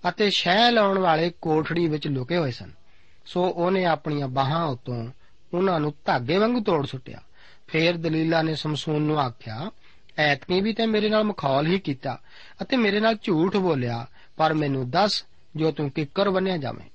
[0.09, 2.80] ਅਤੇ ਸ਼ਹਿ ਲਾਉਣ ਵਾਲੇ ਕੋਠੜੀ ਵਿੱਚ ਲੁਕੇ ਹੋਏ ਸਨ।
[3.25, 5.07] ਸੋ ਉਹਨੇ ਆਪਣੀਆਂ ਬਾਹਾਂ ਉਤੋਂ
[5.53, 7.19] ਉਹਨਾਂ ਨੂੰ ਧਾਗੇ ਵਾਂਗੂ ਤੋੜ ਸੁੱਟਿਆ।
[7.67, 9.71] ਫੇਰ ਦਲੀਲਾ ਨੇ ਸਮਸੂਨ ਨੂੰ ਆਖਿਆ,
[10.17, 12.19] ਐਤਕੀ ਵੀ ਤੇ ਮੇਰੇ ਨਾਲ ਮਖੌਲ ਹੀ ਕੀਤਾ
[12.61, 15.25] ਅਤੇ ਮੇਰੇ ਨਾਲ ਝੂਠ ਬੋਲਿਆ, ਪਰ ਮੈਨੂੰ ਦੱਸ
[15.55, 16.89] ਜੋ ਤੂੰ ਕਿੱਕਰ ਬੰਨਿਆ ਜਾਵੇਂ।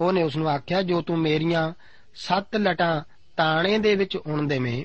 [0.00, 1.72] ਉਹਨੇ ਉਸ ਨੂੰ ਆਖਿਆ, ਜੋ ਤੂੰ ਮੇਰੀਆਂ
[2.14, 3.02] ਸੱਤ ਲਟਾਂ
[3.36, 4.84] ਤਾਣੇ ਦੇ ਵਿੱਚ ਉਣ ਦੇਵੇਂ,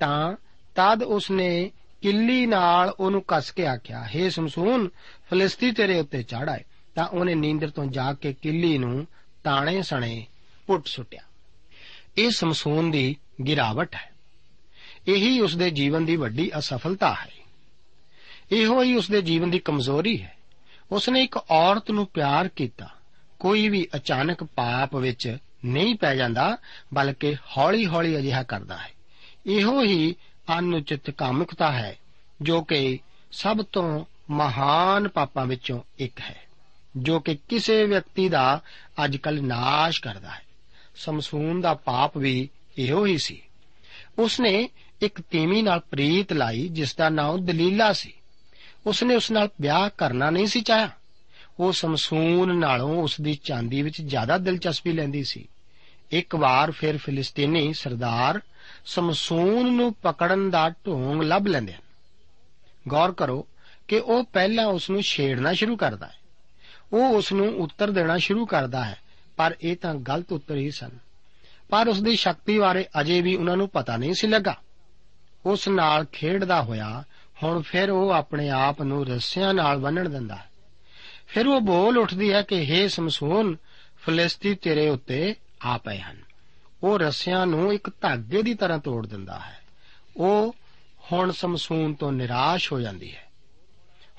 [0.00, 0.32] ਤਾਂ
[0.74, 1.70] ਤਦ ਉਸਨੇ
[2.02, 4.88] ਕਿੱਲੀ ਨਾਲ ਉਹਨੂੰ ਕੱਸ ਕੇ ਆਖਿਆ हे ਸਮਸੂਨ,
[5.30, 6.60] ਫਲਿਸਤੀ ਤੇਰੇ ਉੱਤੇ ਚੜ ਆਏ।
[6.94, 9.06] ਤਾਂ ਉਹਨੇ ਨੀਂਦਰ ਤੋਂ ਜਾਗ ਕੇ ਕਿੱਲੀ ਨੂੰ
[9.44, 10.26] ਤਾਣੇ ਸਣੇ।
[10.66, 11.22] ਪੁੱਟ ਸੁੱਟਿਆ।
[12.18, 13.16] ਇਹ ਸਮਸੂਨ ਦੀ
[13.46, 14.12] ਗਿਰਾਵਟ ਹੈ।
[15.08, 17.30] ਇਹੀ ਉਸਦੇ ਜੀਵਨ ਦੀ ਵੱਡੀ ਅਸਫਲਤਾ ਹੈ।
[18.52, 20.36] ਇਹੋ ਹੀ ਉਸਦੇ ਜੀਵਨ ਦੀ ਕਮਜ਼ੋਰੀ ਹੈ।
[20.92, 22.88] ਉਸਨੇ ਇੱਕ ਔਰਤ ਨੂੰ ਪਿਆਰ ਕੀਤਾ।
[23.40, 26.56] ਕੋਈ ਵੀ ਅਚਾਨਕ ਪਾਪ ਵਿੱਚ ਨਹੀਂ ਪੈ ਜਾਂਦਾ,
[26.94, 28.90] ਬਲਕਿ ਹੌਲੀ-ਹੌਲੀ ਅਜਿਹਾ ਕਰਦਾ ਹੈ।
[29.46, 30.14] ਇਹੋ ਹੀ
[30.58, 31.96] ਅਨੁਚਿਤ ਕਾਮਿਕਤਾ ਹੈ,
[32.42, 32.98] ਜੋ ਕਿ
[33.32, 36.42] ਸਭ ਤੋਂ ਮਹਾਨ ਪਾਪਾਂ ਵਿੱਚੋਂ ਇੱਕ ਹੈ,
[36.96, 38.60] ਜੋ ਕਿ ਕਿਸੇ ਵਿਅਕਤੀ ਦਾ
[39.04, 40.53] ਅੱਜਕੱਲ ਨਾਸ਼ ਕਰਦਾ ਹੈ।
[40.96, 42.48] ਸਮਸੂਨ ਦਾ ਪਾਪ ਵੀ
[42.78, 43.42] ਇਹੋ ਹੀ ਸੀ।
[44.18, 44.68] ਉਸਨੇ
[45.00, 48.12] ਇੱਕ ਤੀਵੀ ਨਾਲ ਪ੍ਰੀਤ ਲਾਈ, ਜਿਸ ਦਾ ਨਾਮ ਦਲੀਲਾ ਸੀ।
[48.86, 50.90] ਉਸਨੇ ਉਸ ਨਾਲ ਵਿਆਹ ਕਰਨਾ ਨਹੀਂ ਸੀ ਚਾਹਿਆ।
[51.60, 55.48] ਉਹ ਸਮਸੂਨ ਨਾਲੋਂ ਉਸ ਦੀ ਚਾਂਦੀ ਵਿੱਚ ਜ਼ਿਆਦਾ ਦਿਲਚਸਪੀ ਲੈਂਦੀ ਸੀ।
[56.10, 58.40] ਇੱਕ ਵਾਰ ਫਿਰ ਫਿਲਿਸਤੀਨੀ ਸਰਦਾਰ
[58.86, 61.80] ਸਮਸੂਨ ਨੂੰ ਪਕੜਨ ਦਾ ਢੋਂਗ ਲੱਭ ਲੈਂਦੇ ਹਨ।
[62.88, 63.46] ਗੌਰ ਕਰੋ
[63.88, 66.14] ਕਿ ਉਹ ਪਹਿਲਾਂ ਉਸ ਨੂੰ ਛੇੜਨਾ ਸ਼ੁਰੂ ਕਰਦਾ ਹੈ।
[66.92, 68.98] ਉਹ ਉਸ ਨੂੰ ਉੱਤਰ ਦੇਣਾ ਸ਼ੁਰੂ ਕਰਦਾ ਹੈ।
[69.36, 70.90] ਪਰ ਇਹ ਤਾਂ ਗਲਤ ਉੱਤਰ ਹੀ ਸਨ।
[71.70, 74.56] ਪਰ ਉਸ ਦੀ ਸ਼ਕਤੀ ਬਾਰੇ ਅਜੇ ਵੀ ਉਹਨਾਂ ਨੂੰ ਪਤਾ ਨਹੀਂ ਸੀ ਲੱਗਾ।
[75.46, 77.04] ਉਸ ਨਾਲ ਖੇਡਦਾ ਹੋਇਆ
[77.42, 80.50] ਹੁਣ ਫਿਰ ਉਹ ਆਪਣੇ ਆਪ ਨੂੰ ਰੱਸਿਆਂ ਨਾਲ ਬੰਨਣ ਦਿੰਦਾ ਹੈ।
[81.26, 83.56] ਫਿਰ ਉਹ ਬੋਲ ਉੱਠਦੀ ਹੈ ਕਿ हे ਸਮਸੂਨ,
[84.02, 86.16] ਫਲਿਸਤੀ ਤੇਰੇ ਉੱਤੇ ਆ ਪਏ ਹਨ।
[86.82, 89.58] ਉਹ ਰੱਸਿਆਂ ਨੂੰ ਇੱਕ ਧਾਗੇ ਦੀ ਤਰ੍ਹਾਂ ਤੋੜ ਦਿੰਦਾ ਹੈ।
[90.16, 90.56] ਉਹ
[91.12, 93.24] ਹੁਣ ਸਮਸੂਨ ਤੋਂ ਨਿਰਾਸ਼ ਹੋ ਜਾਂਦੀ ਹੈ।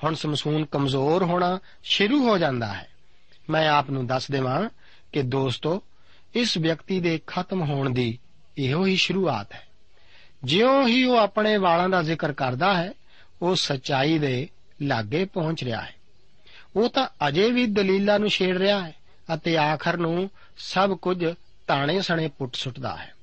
[0.04, 2.88] ਹੁਣ ਸਮਸੂਨ ਕਮਜ਼ੋਰ ਹੋਣਾ ਸ਼ੁਰੂ ਹੋ ਜਾਂਦਾ ਹੈ।
[3.50, 4.68] ਮੈਂ ਆਪ ਨੂੰ ਦੱਸ ਦੇਵਾਂ
[5.12, 5.82] ਕਿ ਦੋਸਤੋ,
[6.34, 8.18] ਇਸ ਵਿਅਕਤੀ ਦੇ ਖਤਮ ਹੋਣ ਦੀ
[8.58, 9.66] ਇਹੋ ਹੀ ਸ਼ੁਰੂਆਤ ਹੈ।
[10.44, 12.92] ਜਿਉਂ ਹੀ ਉਹ ਆਪਣੇ ਵਾਲਾਂ ਦਾ ਜ਼ਿਕਰ ਕਰਦਾ ਹੈ,
[13.42, 14.48] ਉਹ ਸਚਾਈ ਦੇ
[14.82, 15.94] ਲਾਗੇ ਪਹੁੰਚ ਰਿਹਾ ਹੈ।
[16.76, 18.94] ਉਹ ਤਾਂ ਅਜੇ ਵੀ ਦਲੀਲਾਂ ਨੂੰ ਛੇੜ ਰਿਹਾ ਹੈ
[19.34, 21.26] ਅਤੇ ਆਖਰ ਨੂੰ ਸਭ ਕੁਝ
[21.66, 23.14] ਤਾਣੇ ਸਣੇ ਪੁੱਟ ਸੁੱਟਦਾ ਹੈ।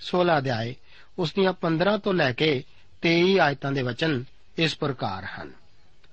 [0.00, 0.74] 16 ਅਧਿਆਏ,
[1.18, 2.64] ਉਸ ਦੀਆਂ 15 ਤੋਂ ਲੈ ਕੇ
[3.02, 4.24] 23 ਆਇਤਾਂ ਦੇ ਵਚਨ
[4.58, 5.52] ਇਸ ਪ੍ਰਕਾਰ ਹਨ।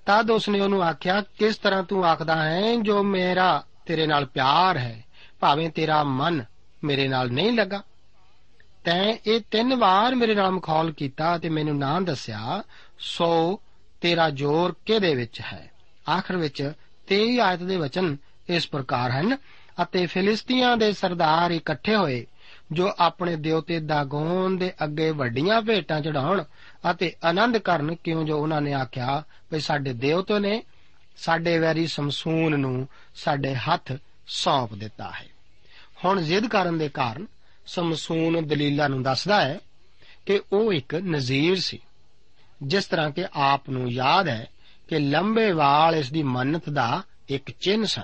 [0.06, 5.06] ਤਦ ਉਸਨੇ ਉਹਨੂੰ ਆਖਿਆ, ਕਿਸ ਤਰ੍ਹਾਂ ਤੂੰ ਆਖਦਾ ਹੈ, ਜੋ ਮੇਰਾ ਤੇਰੇ ਨਾਲ ਪਿਆਰ ਹੈ
[5.44, 6.46] ਭਾਵੇਂ ਤੇਰਾ ਮਨ
[6.84, 7.84] ਮੇਰੇ ਨਾਲ ਨਹੀਂ ਲੱਗਾ,
[8.84, 12.64] ਤੈਂ ਇਹ ਤਿੰਨ ਵਾਰ ਮੇਰੇ ਨਾਲ ਮਖੌਲ ਕੀਤਾ ਤੇ ਮੈਨੂੰ ਨਾਂ ਦੱਸਿਆ,
[13.00, 13.60] ਸੋ
[14.02, 15.72] ਤੇਰਾ ਜ਼ੋਰ ਕਿਹਦੇ ਵਿੱਚ ਹੈ?
[16.10, 16.72] ਆਖਰ ਵਿੱਚ
[17.08, 18.18] 23 ਆਇਤ ਦੇ ਵਚਨ
[18.50, 19.38] ਇਸ ਪ੍ਰਕਾਰ ਹਨ,
[19.82, 22.26] ਅਤੇ ਫਿਲਿਸਤੀਆਂ ਦੇ ਸਰਦਾਰ ਇਕੱਠੇ ਹੋਏ,
[22.72, 26.44] ਜੋ ਆਪਣੇ ਦੇਵਤੇ ਦਾਗੋਨ ਦੇ ਅੱਗੇ ਵੱਡੀਆਂ ਭੇਟਾਂ ਚੜਾਉਣ
[26.92, 30.64] ਅਤੇ ਆਨੰਦ ਕਰਨ, ਕਿਉਂ ਜੋ ਉਹਨਾਂ ਨੇ ਆਖਿਆ ਵੀ ਸਾਡੇ ਦੇਵਤੇ ਨੇ
[31.18, 33.94] ਸਾਡੇ ਵੈਰੀ ਸਮਸੂਨ ਨੂੰ ਸਾਡੇ ਹੱਥ
[34.28, 35.33] ਸੌਂਪ ਦਿੱਤਾ ਹੈ।
[36.06, 37.28] ਹੁਣ ਜ਼ਿੱਦ ਕਰਨ ਦੇ ਕਾਰਨ
[37.66, 39.60] ਸਮਸੂਨ ਦਲੀਲਾ ਨੂੰ ਦੱਸਦਾ ਹੈ
[40.26, 41.80] ਕਿ ਉਹ ਇੱਕ ਨਜ਼ੀਰ ਸੀ,
[42.64, 44.48] ਜਿਸ ਤਰ੍ਹਾਂ ਕਿ ਆਪ ਨੂੰ ਯਾਦ ਹੈ
[44.88, 48.04] ਕਿ ਲੰਬੇ ਵਾਲ ਇਸ ਦੀ ਮੰਨਤ ਦਾ ਇੱਕ ਚਿੰਨ ਸਨ।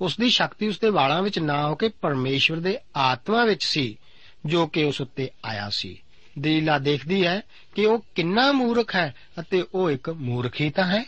[0.00, 3.98] ਉਸ ਦੀ ਸ਼ਕਤੀ ਉਸ ਦੇ ਵਾਲਾਂ ਵਿੱਚ ਨਾ ਹੋ ਕੇ ਪਰਮੇਸ਼ਵਰ ਦੇ ਆਤਮਾ ਵਿੱਚ ਸੀ,
[4.46, 6.02] ਜੋ ਕਿ ਉਸ ਉੱਤੇ ਆਇਆ ਸੀ।
[6.38, 7.40] ਦਲੀਲਾ ਦੇਖਦੀ ਹੈ
[7.74, 11.04] ਕਿ ਉਹ ਕਿੰਨਾ ਮੂਰਖ ਹੈ ਅਤੇ ਉਹ ਇੱਕ ਮੂਰਖ ਹੀ ਤਾਂ ਹੈ।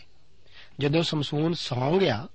[0.79, 2.27] ਜਦੋਂ ਸਮਸੂਨ ਸੌਂ ਗਿਆ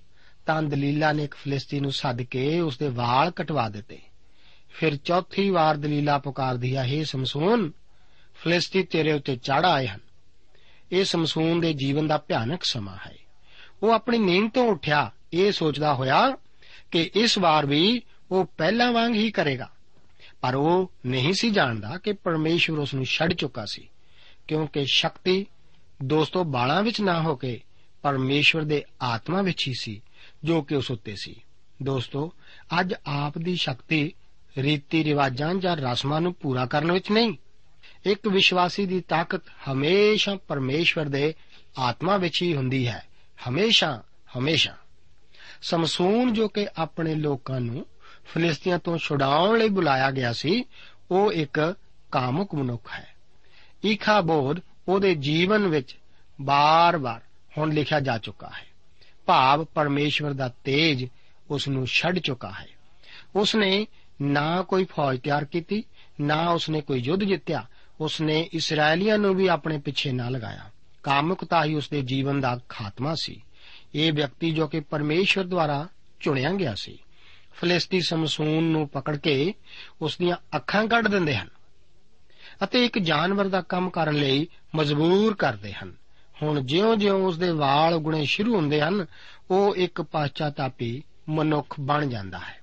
[0.46, 3.98] ਤਾਂ ਦਲੀਲਾ ਨੇ ਇੱਕ ਫਲਿਸਤੀ ਨੂੰ ਸੱਦ ਕੇ ਉਸ ਦੇ ਵਾਲ ਕਟਵਾ ਦਿੱਤੇ।
[4.70, 7.72] ਫਿਰ ਚੌਥੀ ਵਾਰ ਦਲੀਲਾ ਪੁਕਾਰਦੀ ਹੈ हे ਸਮਸੂਨ,
[8.34, 10.00] ਫਲਿਸਤੀ ਤੇਰੇ ਉੱਤੇ ਚੜ ਆਏ ਹਨ।
[10.92, 13.16] ਇਹ ਸਮਸੂਨ ਦੇ ਜੀਵਨ ਦਾ ਭਿਆਨਕ ਸਮਾਂ ਹੈ।
[13.82, 16.36] ਉਹ ਆਪਣੀ ਨੀਂਦ ਤੋਂ ਉੱਠਿਆ। ਇਹ ਸੋਚਦਾ ਹੋਇਆ
[16.90, 19.70] ਕਿ ਇਸ ਵਾਰ ਵੀ ਉਹ ਪਹਿਲਾਂ ਵਾਂਗ ਹੀ ਕਰੇਗਾ।
[20.40, 23.88] ਪਰ ਉਹ ਨਹੀਂ ਸੀ ਜਾਣਦਾ ਕਿ ਪਰਮੇਸ਼ਵਰ ਉਸ ਨੂੰ ਛੱਡ ਚੁੱਕਾ ਸੀ,
[24.48, 25.46] ਕਿਉਂਕਿ ਸ਼ਕਤੀ
[26.04, 27.60] ਦੋਸਤੋ ਬਾਲਾਂ ਵਿੱਚ ਨਾ ਹੋ ਕੇ
[28.02, 30.02] ਪਰਮੇਸ਼ਵਰ ਦੇ ਆਤਮਾ ਵਿੱਚ ਹੀ ਸੀ।
[30.44, 31.44] ਜੋ ਕਿ ਉਸ ਉੱਤੇ ਸੀ।
[31.82, 32.32] ਦੋਸਤੋ,
[32.80, 34.12] ਅੱਜ ਆਪ ਦੀ ਸ਼ਕਤੀ,
[34.58, 37.36] ਰੀਤੀ ਰਿਵਾਜਾਂ ਜਾਂ ਰਸਮਾਂ ਨੂੰ ਪੂਰਾ ਕਰਨ ਵਿੱਚ ਨਹੀਂ।
[38.06, 41.34] ਇੱਕ ਵਿਸ਼ਵਾਸੀ ਦੀ ਤਾਕਤ ਹਮੇਸ਼ਾ ਪਰਮੇਸ਼ਵਰ ਦੇ
[41.78, 43.06] ਆਤਮਾ ਵਿੱਚ ਹੀ ਹੁੰਦੀ ਹੈ।
[43.48, 44.02] ਹਮੇਸ਼ਾ
[44.38, 44.76] ਹਮੇਸ਼ਾ।
[45.62, 47.86] ਸਮਸੂਨ ਜੋ ਕਿ ਆਪਣੇ ਲੋਕਾਂ ਨੂੰ
[48.24, 50.64] ਫਲਿਸਤੀਆਂ ਤੋਂ ਛੁਡਾਉਣ ਲਈ ਬੁਲਾਇਆ ਗਿਆ ਸੀ,
[51.10, 51.74] ਉਹ ਇੱਕ
[52.12, 53.14] ਕਾਮੁਕ ਮਨੁੱਖ ਹੈ।
[53.86, 54.56] ਈਖਾਬੋਧ
[54.88, 55.96] ਉਹਦੇ ਜੀਵਨ ਵਿੱਚ
[56.40, 57.20] ਬਾਰ-ਬਾਰ
[57.58, 58.73] ਹੁਣ ਲਿਖਿਆ ਜਾ ਚੁੱਕਾ ਹੈ।
[59.26, 61.06] ਭਾਵ ਪਰਮੇਸ਼ਵਰ ਦਾ ਤੇਜ
[61.50, 62.66] ਉਸ ਨੂੰ ਛੱਡ ਚੁੱਕਾ ਹੈ।
[63.36, 63.86] ਉਸ ਨੇ
[64.22, 65.84] ਨਾ ਕੋਈ ਫੌਜ ਤਿਆਰ ਕੀਤੀ,
[66.20, 67.66] ਨਾ ਉਸ ਨੇ ਕੋਈ ਯੁੱਧ ਜਿੱਤਿਆ
[68.00, 70.70] ਉਸ ਨੇ ਇਸرائیਲੀਆਂ ਨੂੰ ਵੀ ਆਪਣੇ ਪਿੱਛੇ ਨਾ ਲਗਾਇਆ।
[71.02, 73.42] ਕਾਮੁਕਤਾ ਹੀ ਉਸ ਦੇ ਜੀਵਨ ਦਾ ਖਾਤਮਾ ਸੀ।
[73.94, 75.88] ਇਹ ਵਿਅਕਤੀ ਜੋ ਕਿ ਪਰਮੇਸ਼ਵਰ ਦੁਆਰਾ
[76.20, 76.98] ਚੁਣਿਆ ਗਿਆ ਸੀ।
[77.54, 79.54] ਫਲਿਸਤੀ ਸਮਸੂਨ ਨੂੰ ਪਕੜ ਕੇ
[80.02, 81.48] ਉਸ ਦੀਆਂ ਅੱਖਾਂ ਕੱਢ ਦਿੰਦੇ ਹਨ
[82.64, 86.03] ਅਤੇ ਇੱਕ ਜਾਨਵਰ ਦਾ ਕੰਮ ਕਰਨ ਲਈ ਮਜਬੂਰ ਕਰਦੇ ਹਨ।
[86.42, 89.06] ਹੁਣ ਜਿਉਂ-ਜਿਉਂ ਉਸ ਦੇ ਵਾਲ ਉਗਣੇ ਸ਼ੁਰੂ ਹੁੰਦੇ ਹਨ,
[89.50, 92.60] ਉਹ ਇੱਕ ਪਾਸ਼ਚਾਤਾਪੀ ਮਨੁੱਖ ਬਣ ਜਾਂਦਾ ਹੈ।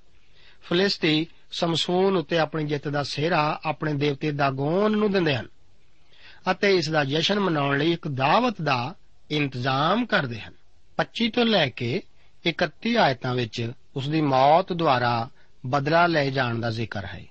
[0.63, 5.47] ਫਲਿਸਤੀ ਸਮਸੂਨ ਉੱਤੇ ਆਪਣੀ ਜਿੱਤ ਦਾ ਸਿਹਰਾ ਆਪਣੇ ਦੇਵਤੇ ਦਾਗੋਨ ਨੂੰ ਦਿੰਦੇ ਹਨ
[6.51, 8.95] ਅਤੇ ਇਸ ਦਾ ਜਸ਼ਨ ਮਨਾਉਣ ਲਈ ਇੱਕ ਦਾਵਤ ਦਾ
[9.31, 10.53] ਇੰਤਜ਼ਾਮ ਕਰਦੇ ਹਨ।
[10.97, 12.01] 25 ਤੋਂ ਲੈ ਕੇ
[12.45, 15.29] 31 ਆਇਤਾਂ ਵਿੱਚ ਉਸ ਦੀ ਮੌਤ ਦੁਆਰਾ
[15.65, 17.25] ਬਦਲਾ ਲੈ ਜਾਣ ਦਾ ਜ਼ਿਕਰ ਹੈ।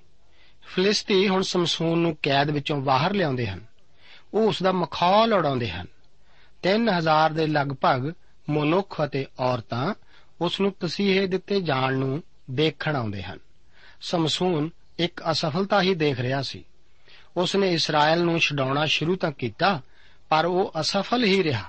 [0.74, 3.60] ਫਲਿਸਤੀ ਹੁਣ ਸਮਸੂਨ ਨੂੰ ਕੈਦ ਵਿੱਚੋਂ ਬਾਹਰ ਲਿਆਉਂਦੇ ਹਨ।
[4.34, 5.86] ਉਹ ਉਸ ਦਾ ਮਖੌਲ ਉਡਾਉਂਦੇ ਹਨ।
[6.62, 8.12] 3000 ਦੇ ਲਗਭਗ
[8.50, 9.94] ਮਨੁੱਖ ਅਤੇ ਔਰਤਾਂ
[10.40, 13.38] ਉਸ ਨੂੰ ਤਸੀਹੇ ਦਿੱਤੇ ਜਾਣ ਨੂੰ ਦੇਖਣ ਆਉਂਦੇ ਹਨ।
[14.00, 16.64] ਸਮਸੂਨ ਇੱਕ ਅਸਫਲਤਾ ਹੀ ਦੇਖ ਰਿਹਾ ਸੀ।
[17.36, 19.80] ਉਸ ਨੇ ਇਸਰਾਇਲ ਨੂੰ ਛਡਾਉਣਾ ਸ਼ੁਰੂ ਤਾਂ ਕੀਤਾ,
[20.28, 21.64] ਪਰ ਉਹ ਅਸਫਲ ਹੀ ਰਿਹਾ।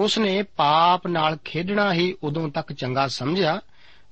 [0.00, 3.60] ਉਸ ਨੇ ਪਾਪ ਨਾਲ ਖੇਡਣਾ ਹੀ ਉਦੋਂ ਤੱਕ ਚੰਗਾ ਸਮਝਿਆ,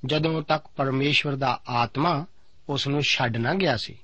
[0.05, 2.25] ਜਦੋਂ ਤੱਕ ਪਰਮੇਸ਼ਵਰ ਦਾ ਆਤਮਾ
[2.69, 3.97] ਉਸ ਨੂੰ ਛੱਡ ਨਾ ਗਿਆ ਸੀ।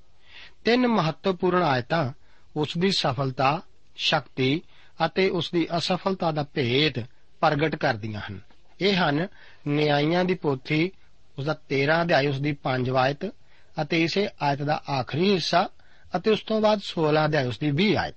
[0.66, 2.12] ਤਿੰਨ ਮਹੱਤਵਪੂਰਨ ਆਇਤਾਂ
[2.56, 3.62] ਉਸ ਦੀ ਸਫਲਤਾ,
[3.96, 4.62] ਸ਼ਕਤੀ
[5.06, 7.04] ਅਤੇ ਉਸ ਦੀ ਅਸਫਲਤਾ ਦਾ ਭੇਦ
[7.40, 8.40] ਪ੍ਰਗਟ ਕਰਦੀਆਂ ਹਨ।
[8.82, 9.28] ਇਹ ਹਨ
[9.68, 10.92] ਨਿਆਂਇਆਂ ਦੀ ਪੋਥੀ
[11.40, 13.26] ਉਸ ਦਾ 13 ਅਧਿਆਇ ਉਸ ਦੀ 5 ਆਇਤ
[13.82, 15.70] ਅਤੇ ਇਸੇ ਆਇਤ ਦਾ ਆਖਰੀ ਹਿੱਸਾ
[16.16, 18.16] ਅਤੇ ਉਸ ਤੋਂ ਬਾਅਦ 16 ਅਧਿਆਇ ਉਸ ਦੀ 20 ਆਇਤ।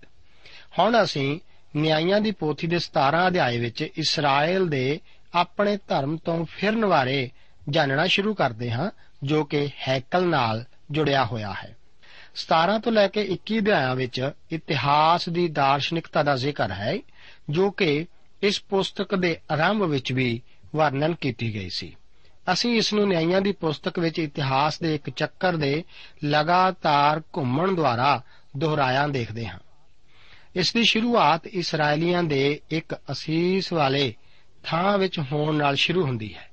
[0.78, 1.40] ਹੁਣ ਅਸੀਂ
[1.76, 5.00] ਨਿਆਂਇਆਂ ਦੀ ਪੋਥੀ ਦੇ 17 ਅਧਿਆਇ ਵਿੱਚ ਇਸਰਾਇਲ ਦੇ
[5.34, 7.30] ਆਪਣੇ ਧਰਮ ਤੋਂ ਫਿਰਨ ਬਾਰੇ
[7.70, 8.90] ਜਾਣਨਾ ਸ਼ੁਰੂ ਕਰਦੇ ਹਾਂ,
[9.22, 11.76] ਜੋ ਕਿ ਹੈਕਲ ਨਾਲ ਜੁੜਿਆ ਹੋਇਆ ਹੈ।
[12.34, 16.98] 17 ਤੋਂ ਲੈ ਕੇ 21 ਅਧਿਆਇਆਂ ਵਿੱਚ ਇਤਿਹਾਸ ਦੀ ਦਾਰਸ਼ਨਿਕਤਾ ਦਾ ਜ਼ਿਕਰ ਹੈ,
[17.50, 18.06] ਜੋ ਕਿ
[18.42, 20.42] ਇਸ ਪੁਸਤਕ ਦੇ ਆਰੰਭ ਵਿੱਚ ਵੀ
[20.76, 21.96] ਵਰਣਨ ਕੀਤੀ ਗਈ ਸੀ।
[22.52, 25.84] ਅਸੀਂ ਇਸ ਨੂੰ ਨਿਆਂਇਆਂ ਦੀ ਪੁਸਤਕ ਵਿੱਚ ਇਤਿਹਾਸ ਦੇ ਇੱਕ ਚੱਕਰ ਦੇ
[26.24, 28.22] ਲਗਾਤਾਰ ਘੁੰਮਣ ਦੁਆਰਾ
[28.56, 29.58] ਦੁਹਰਾਇਆ ਦੇਖਦੇ ਹਾਂ।
[30.56, 34.14] ਇਸ ਦੀ ਸ਼ੁਰੂਆਤ ਇਸرائیਲੀਆਂ ਦੇ ਇੱਕ ਅਸੀਸ ਵਾਲੇ
[34.64, 36.50] ਥਾਂ ਵਿੱਚ ਹੋਣ ਨਾਲ ਸ਼ੁਰੂ ਹੁੰਦੀ ਹੈ।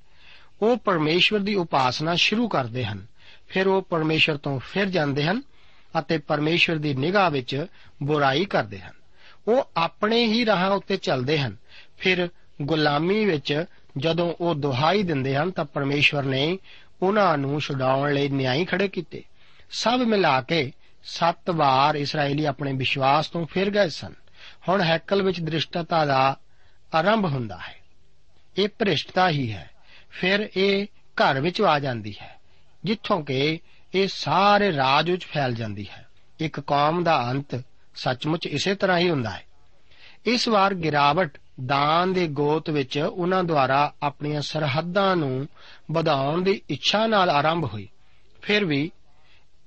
[0.61, 3.05] ਉਹ ਪਰਮੇਸ਼ਵਰ ਦੀ ਉਪਾਸਨਾ ਸ਼ੁਰੂ ਕਰਦੇ ਹਨ,
[3.47, 5.41] ਫਿਰ ਉਹ ਪਰਮੇਸ਼ਰ ਤੋਂ ਫਿਰ ਜਾਂਦੇ ਹਨ
[5.99, 7.65] ਅਤੇ ਪਰਮੇਸ਼ਰ ਦੀ ਨਿਗਾਹ ਵਿੱਚ
[8.03, 8.93] ਬੁਰਾਈ ਕਰਦੇ ਹਨ।
[9.47, 11.57] ਉਹ ਆਪਣੇ ਹੀ ਰਾਹਾਂ ਉੱਤੇ ਚੱਲਦੇ ਹਨ।
[11.97, 12.29] ਫਿਰ
[12.61, 13.65] ਗੁਲਾਮੀ ਵਿੱਚ
[13.97, 16.57] ਜਦੋਂ ਉਹ ਦੁਹਾਈ ਦਿੰਦੇ ਹਨ ਤਾਂ ਪਰਮੇਸ਼ਵਰ ਨੇ
[17.01, 19.23] ਉਹਨਾਂ ਨੂੰ ਛਡਾਉਣ ਲਈ ਨਿਆਂ ਖੜੇ ਕੀਤੇ।
[19.71, 20.71] ਸਭ ਮਿਲਾ ਕੇ
[21.03, 24.13] ਸੱਤ ਵਾਰ ਇਸرائیਲੀ ਆਪਣੇ ਵਿਸ਼ਵਾਸ ਤੋਂ ਫਿਰ ਗਏ ਸਨ।
[24.69, 26.37] ਹੁਣ ਹੈਕਲ ਵਿੱਚ ਦ੍ਰਿਸ਼ਟਤਾ ਦਾ
[26.95, 27.75] ਆਰੰਭ ਹੁੰਦਾ ਹੈ।
[28.57, 29.69] ਇਹ ਭ੍ਰਿਸ਼ਟਤਾ ਹੀ ਹੈ।
[30.09, 32.39] ਫਿਰ ਇਹ ਘਰ ਵਿੱਚ ਆ ਜਾਂਦੀ ਹੈ,
[32.83, 33.59] ਜਿੱਥੋਂ ਕਿ
[33.95, 36.07] ਇਹ ਸਾਰੇ ਰਾਜ ਵਿੱਚ ਫੈਲ ਜਾਂਦੀ ਹੈ।
[36.39, 37.63] ਇੱਕ ਕੌਮ ਦਾ ਅੰਤ
[37.95, 39.43] ਸੱਚਮੁੱਚ ਇਸੇ ਤਰ੍ਹਾਂ ਹੀ ਹੁੰਦਾ ਹੈ।
[40.25, 45.47] ਇਸ ਵਾਰ ਗਿਰਾਵਟ ਦਾਨ ਦੇ ਗੋਤ ਵਿੱਚ ਉਹਨਾਂ ਦੁਆਰਾ ਆਪਣੀਆਂ ਸਰਹੱਦਾਂ ਨੂੰ
[45.91, 47.89] ਵਧਾਉਣ ਦੀ ਇੱਛਾ ਨਾਲ ਆਰੰਭ ਹੋਈ।
[48.41, 48.91] ਫਿਰ ਵੀ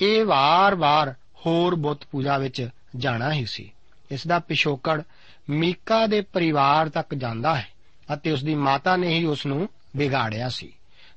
[0.01, 1.15] ਇਹ ਵਾਰ-ਵਾਰ
[1.47, 3.73] ਹੋਰ ਬੁੱਤ ਪੂਜਾ ਵਿੱਚ ਜਾਣਾ ਹੀ ਸੀ।
[4.11, 5.03] ਇਸ ਦਾ ਪਿਛੋਕੜ
[5.51, 7.69] ਮੀਕਾ ਦੇ ਪਰਿਵਾਰ ਤੱਕ ਜਾਂਦਾ ਹੈ
[8.15, 10.73] ਅਤੇ ਉਸ ਦੀ ਮਾਤਾ ਨੇ ਹੀ ਉਸ ਨੂੰ ਵਿਗਾੜਿਆ ਸੀ।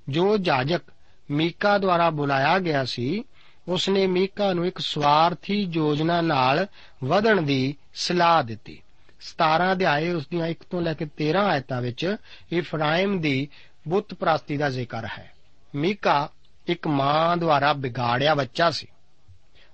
[0.10, 0.82] ਜੋ ਜਾਜਕ
[1.31, 3.23] ਮੀਕਾ ਦੁਆਰਾ ਬੁਲਾਇਆ ਗਿਆ ਸੀ
[3.67, 6.67] ਉਸ ਨੇ ਮੀਕਾ ਨੂੰ ਇੱਕ ਸਵਾਰਥੀ ਯੋਜਨਾ ਨਾਲ
[7.03, 8.81] ਵਧਣ ਦੀ ਸਲਾਹ ਦਿੱਤੀ।
[9.19, 12.15] 17 ਅਧਿਆਏ ਉਸ ਦੀਆਂ 1 ਤੋਂ ਲੈ ਕੇ 13 ਆਇਤਾਂ ਵਿੱਚ
[12.51, 13.47] ਇਫਰਾਇਮ ਦੀ
[13.87, 15.31] ਬੁੱਤ ਪ੍ਰਸਤੀ ਦਾ ਜ਼ਿਕਰ ਹੈ।
[15.75, 16.29] ਮੀਕਾ
[16.67, 18.87] ਇੱਕ ਮਾਂ ਦੁਆਰਾ ਵਿਗਾੜਿਆ ਬੱਚਾ ਸੀ।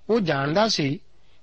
[0.09, 0.99] ਉਹ ਜਾਣਦਾ ਸੀ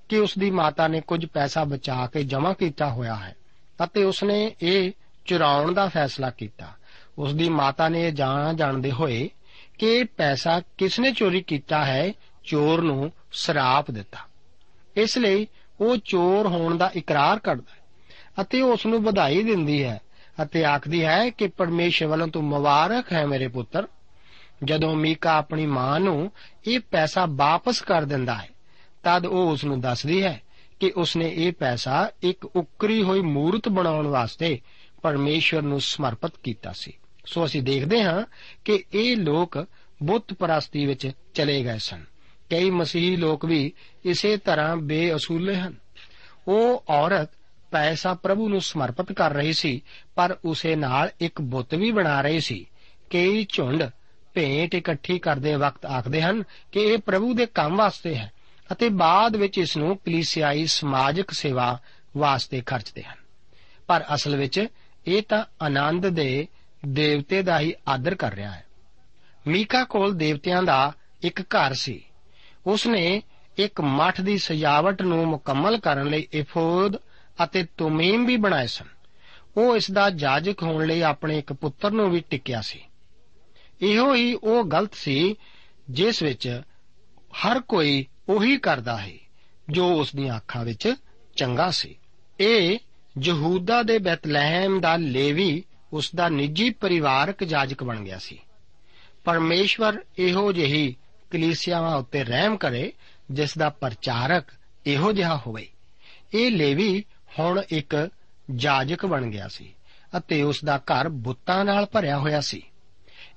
[0.08, 3.36] ਕਿ ਉਸ ਦੀ ਮਾਤਾ ਨੇ ਕੁਝ ਪੈਸਾ ਬਚਾ ਕੇ ਜਮ੍ਹਾਂ ਕੀਤਾ ਹੋਇਆ ਹੈ
[3.84, 4.92] ਅਤੇ ਉਸ ਨੇ ਇਹ
[5.26, 6.72] ਚੁਰਾਉਣ ਦਾ ਫੈਸਲਾ ਕੀਤਾ।
[7.18, 9.39] ਉਸ ਦੀ ਮਾਤਾ ਨੇ ਇਹ ਜਾਣ ਜਾਣਦੇ ਹੋਏ ਕਿ
[9.82, 12.12] ਇਹ ਪੈਸਾ ਕਿਸ ਨੇ ਚੋਰੀ ਕੀਤਾ ਹੈ,
[12.44, 14.18] ਚੋਰ ਨੂੰ ਸਰਾਪ ਦਿੱਤਾ।
[14.96, 15.46] ਇਸ ਲਈ
[15.80, 17.80] ਉਹ ਚੋਰ ਹੋਣ ਦਾ ਇਕਰਾਰ ਕਰਦਾ ਹੈ
[18.40, 20.00] ਅਤੇ ਉਸ ਨੂੰ ਵਧਾਈ ਦਿੰਦੀ ਹੈ
[20.42, 23.88] ਅਤੇ ਆਖਦੀ ਹੈ ਕਿ ਪਰਮੇਸ਼ਰ ਵੱਲੋਂ ਤੂੰ ਮੁਬਾਰਕ ਹੈ ਮੇਰੇ ਪੁੱਤਰ।
[24.64, 26.32] ਜਦੋਂ ਮੀਕਾ ਆਪਣੀ ਮਾਂ ਨੂੰ
[26.66, 28.48] ਇਹ ਪੈਸਾ ਵਾਪਸ ਕਰ ਦਿੰਦਾ ਹੈ,
[29.02, 30.42] ਤਦ ਉਹ ਉਸ ਨੂੰ ਦੱਸਦੀ ਹੈ
[30.80, 34.60] ਕਿ ਉਸ ਨੇ ਇਹ ਪੈਸਾ ਇੱਕ ਉਕਰੀ ਹੋਈ ਮੂਰਤ ਬਣਾਉਣ ਵਾਸਤੇ
[35.02, 36.92] ਪਰਮੇਸ਼ਵਰ ਨੂੰ ਸਮਰਪਿਤ ਕੀਤਾ ਸੀ।
[37.30, 38.22] ਸੋ ਅਸੀਂ ਦੇਖਦੇ ਹਾਂ
[38.64, 39.66] ਕਿ ਇਹ ਲੋਕ
[40.02, 42.04] ਬੁੱਤ ਪ੍ਰਸਤੀ ਵਿੱਚ ਚਲੇ ਗਏ ਸਨ।
[42.50, 43.72] ਕਈ ਮਸੀਹੀ ਲੋਕ ਵੀ
[44.04, 45.74] ਇਸੇ ਤਰ੍ਹਾਂ ਬੇਅਸੂਲੇ ਹਨ।
[46.48, 47.30] ਉਹ ਔਰਤ
[47.70, 49.82] ਪੈਸਾ ਪ੍ਰਭੂ ਨੂੰ ਸਮਰਪਿਤ ਕਰ ਰਹੀ ਸੀ,
[50.14, 52.66] ਪਰ ਉਸੇ ਨਾਲ ਇੱਕ ਬੁੱਤ ਵੀ ਬਣਾ ਰਹੀ ਸੀ।
[53.10, 53.84] ਕਈ ਝੁੰਡ
[54.34, 58.32] ਭੇਂਟ ਇਕੱਠੀ ਕਰਦੇ ਵਕਤ ਆਖਦੇ ਹਨ ਕਿ ਇਹ ਪ੍ਰਭੂ ਦੇ ਕੰਮ ਵਾਸਤੇ ਹੈ
[58.72, 61.78] ਅਤੇ ਬਾਅਦ ਵਿੱਚ ਇਸ ਨੂੰ ਕਲੀਸਿਆਈ ਸਮਾਜਿਕ ਸੇਵਾ
[62.16, 63.16] ਵਾਸਤੇ ਖਰਚਦੇ ਹਨ।
[63.86, 64.66] ਪਰ ਅਸਲ ਵਿੱਚ
[65.06, 66.48] ਇਹ ਤਾਂ ਆਨੰਦ ਦੇ
[66.88, 68.66] ਦੇਵਤੇ ਦਾ ਹੀ ਆਦਰ ਕਰ ਰਿਹਾ ਹੈ।
[69.46, 72.04] ਮੀਕਾ ਕੋਲ ਦੇਵਤਿਆਂ ਦਾ ਇੱਕ ਘਰ ਸੀ।
[72.66, 73.22] ਉਸ ਨੇ
[73.56, 76.96] ਇੱਕ ਮੱਠ ਦੀ ਸਜਾਵਟ ਨੂੰ ਮੁਕੰਮਲ ਕਰਨ ਲਈ ਇਫੋਦ
[77.44, 78.84] ਅਤੇ ਤੁਮੀਮ ਵੀ ਬਣਾਏ ਸਨ।
[79.56, 82.80] ਉਹ ਇਸ ਦਾ ਜਾਜਕ ਹੋਣ ਲਈ ਆਪਣੇ ਇੱਕ ਪੁੱਤਰ ਨੂੰ ਵੀ ਟਿਕਿਆ ਸੀ।
[83.82, 85.36] ਇਹੋ ਹੀ ਉਹ ਗਲਤ ਸੀ
[85.90, 86.62] ਜਿਸ ਵਿੱਚ
[87.14, 89.12] ਹਰ ਕੋਈ ਉਹੀ ਕਰਦਾ ਹੈ
[89.70, 90.94] ਜੋ ਉਸ ਦੀਆਂ ਅੱਖਾਂ ਵਿੱਚ
[91.36, 91.98] ਚੰਗਾ ਸੀ।
[92.40, 92.78] ਇਹ
[93.22, 98.38] ਯਹੂਦਾ ਦੇ ਬੈਤਲਹਿਮ ਦਾ ਲੇਵੀ ਉਸ ਦਾ ਨਿੱਜੀ ਪਰਿਵਾਰਕ ਜਾਜਕ ਬਣ ਗਿਆ ਸੀ।
[99.24, 100.96] ਪਰਮੇਸ਼ਵਰ ਇਹੋ ਜਿਹੀ
[101.31, 102.92] ਕਲੀਸਿਆਵਾਂ ਉੱਤੇ ਰਹਿਮ ਕਰੇ
[103.31, 104.44] ਜਿਸ ਦਾ ਪ੍ਰਚਾਰਕ
[104.87, 105.68] ਇਹੋ ਜਿਹਾ ਹੋਵੇ।
[106.35, 107.05] ਇਹ ਲੇਵੀ
[107.38, 108.11] ਹੁਣ ਇੱਕ
[108.55, 109.74] ਜਾਜਕ ਬਣ ਗਿਆ ਸੀ
[110.16, 112.62] ਅਤੇ ਉਸ ਦਾ ਘਰ ਬੁੱਤਾਂ ਨਾਲ ਭਰਿਆ ਹੋਇਆ ਸੀ।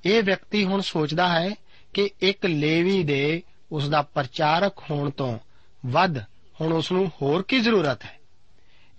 [0.05, 1.51] ਇਹ ਵਿਅਕਤੀ ਹੁਣ ਸੋਚਦਾ ਹੈ
[1.93, 5.39] ਕਿ ਇੱਕ ਲੇਵੀ ਦੇ ਉਸ ਦਾ ਪ੍ਰਚਾਰਕ ਹੋਣ ਤੋਂ
[5.85, 6.19] ਵੱਧ
[6.61, 8.19] ਹੁਣ ਉਸ ਨੂੰ ਹੋਰ ਕੀ ਜ਼ਰੂਰਤ ਹੈ?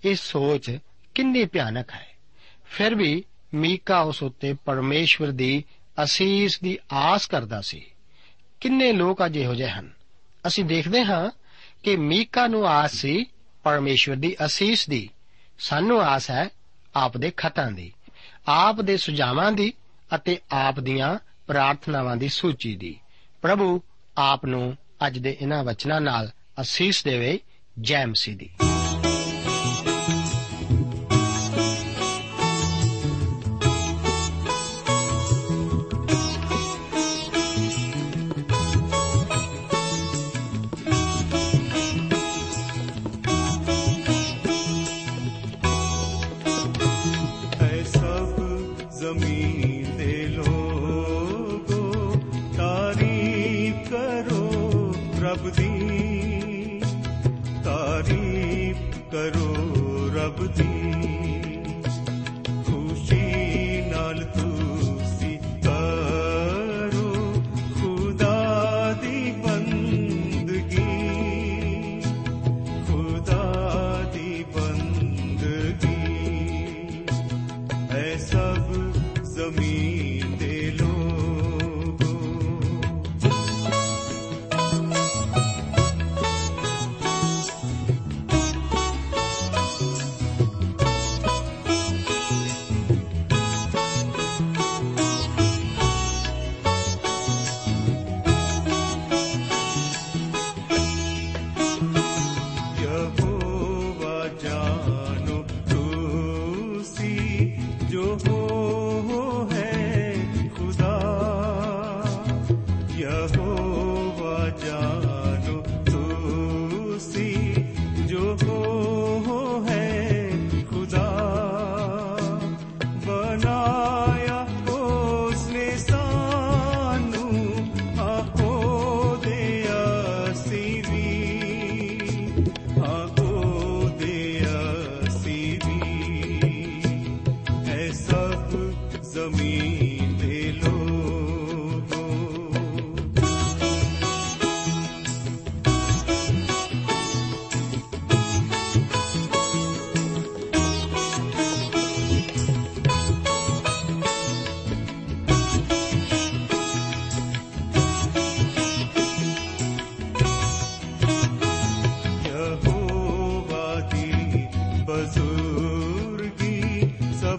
[0.05, 0.77] ਇਹ ਸੋਚ
[1.15, 2.07] ਕਿੰਨੀ ਭਿਆਨਕ ਹੈ।
[2.65, 3.23] ਫਿਰ ਵੀ
[3.55, 5.63] ਮੀਕਾ ਉਸ ਉੱਤੇ ਪਰਮੇਸ਼ਵਰ ਦੀ
[6.03, 7.85] ਅਸੀਸ ਦੀ ਆਸ ਕਰਦਾ ਸੀ।
[8.61, 9.89] ਕਿੰਨੇ ਲੋਕ ਅਜੇ ਹੋ ਜਿਹੇ ਹਨ?
[10.47, 11.29] ਅਸੀਂ ਦੇਖਦੇ ਹਾਂ
[11.83, 13.25] ਕਿ ਮੀਕਾ ਨੂੰ ਆਸ ਸੀ,
[13.63, 15.09] ਪਰਮੇਸ਼ਵਰ ਦੀ ਅਸੀਸ ਦੀ।
[15.59, 16.49] ਸਾਨੂੰ ਆਸ ਹੈ
[16.95, 17.93] ਆਪ ਦੇ ਖਤਾਂ ਦੀ,
[18.47, 19.73] ਆਪ ਦੇ ਸੁਝਾਵਾਂ ਦੀ
[20.15, 22.99] ਅਤੇ ਆਪ ਦੀਆਂ ਪ੍ਰਾਰਥਨਾਵਾਂ ਦੀ ਸੂਚੀ ਦੀ।
[23.41, 23.81] ਪ੍ਰਭੂ
[24.17, 27.39] ਆਪ ਨੂੰ ਅੱਜ ਦੇ ਇਹਨਾਂ ਵਚਨਾਂ ਨਾਲ ਅਸੀਸ ਦੇਵੇ
[27.81, 28.74] ਜੈ ਮਸੀਹ ਦੀ।
[55.35, 56.81] ਰੱਬ ਦੀ
[57.63, 58.77] ਤਾਰੀਫ
[59.11, 59.55] ਕਰੋ
[60.15, 60.93] ਰੱਬ ਦੀ।
[62.65, 63.21] ਖੁਸ਼ੀ
[63.91, 67.33] ਨਾਲ ਤੁਸੀਂ ਕਰੋ
[67.75, 70.93] ਖੁਦਾ ਦੀ ਬੰਦਗੀ।
[72.87, 73.43] ਖੁਦਾ
[74.13, 75.99] ਦੀ ਬੰਦਗੀ।
[77.91, 78.73] ਐ ਸਭ
[79.23, 79.94] ਜ਼ਮੀਨ
[109.05, 109.44] ਹੋ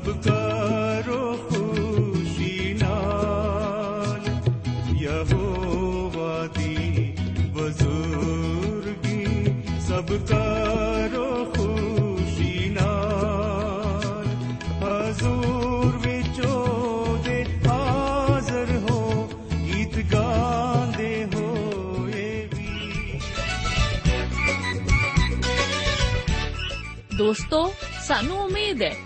[0.06, 4.20] ਸਭ ਕਰੋ ਖੁਸ਼ੀ ਨਾਲ
[4.96, 7.14] ਯਹੋਵਾ ਦੀ
[7.54, 9.24] ਬਜ਼ੁਰਗੀ
[9.88, 14.26] ਸਭ ਕਰੋ ਖੁਸ਼ੀ ਨਾਲ
[14.82, 19.28] ਹਜ਼ੂਰ ਵਿੱਚ ਉਹਦੇ ਹਾਜ਼ਰ ਹੋ
[19.66, 23.18] ਗੀਤ ਗਾਉਂਦੇ ਹੋਏ ਵੀ
[27.18, 27.70] ਦੋਸਤੋ
[28.06, 29.05] ਸਾਨੂੰ ਉਮੀਦ ਹੈ ਕਿ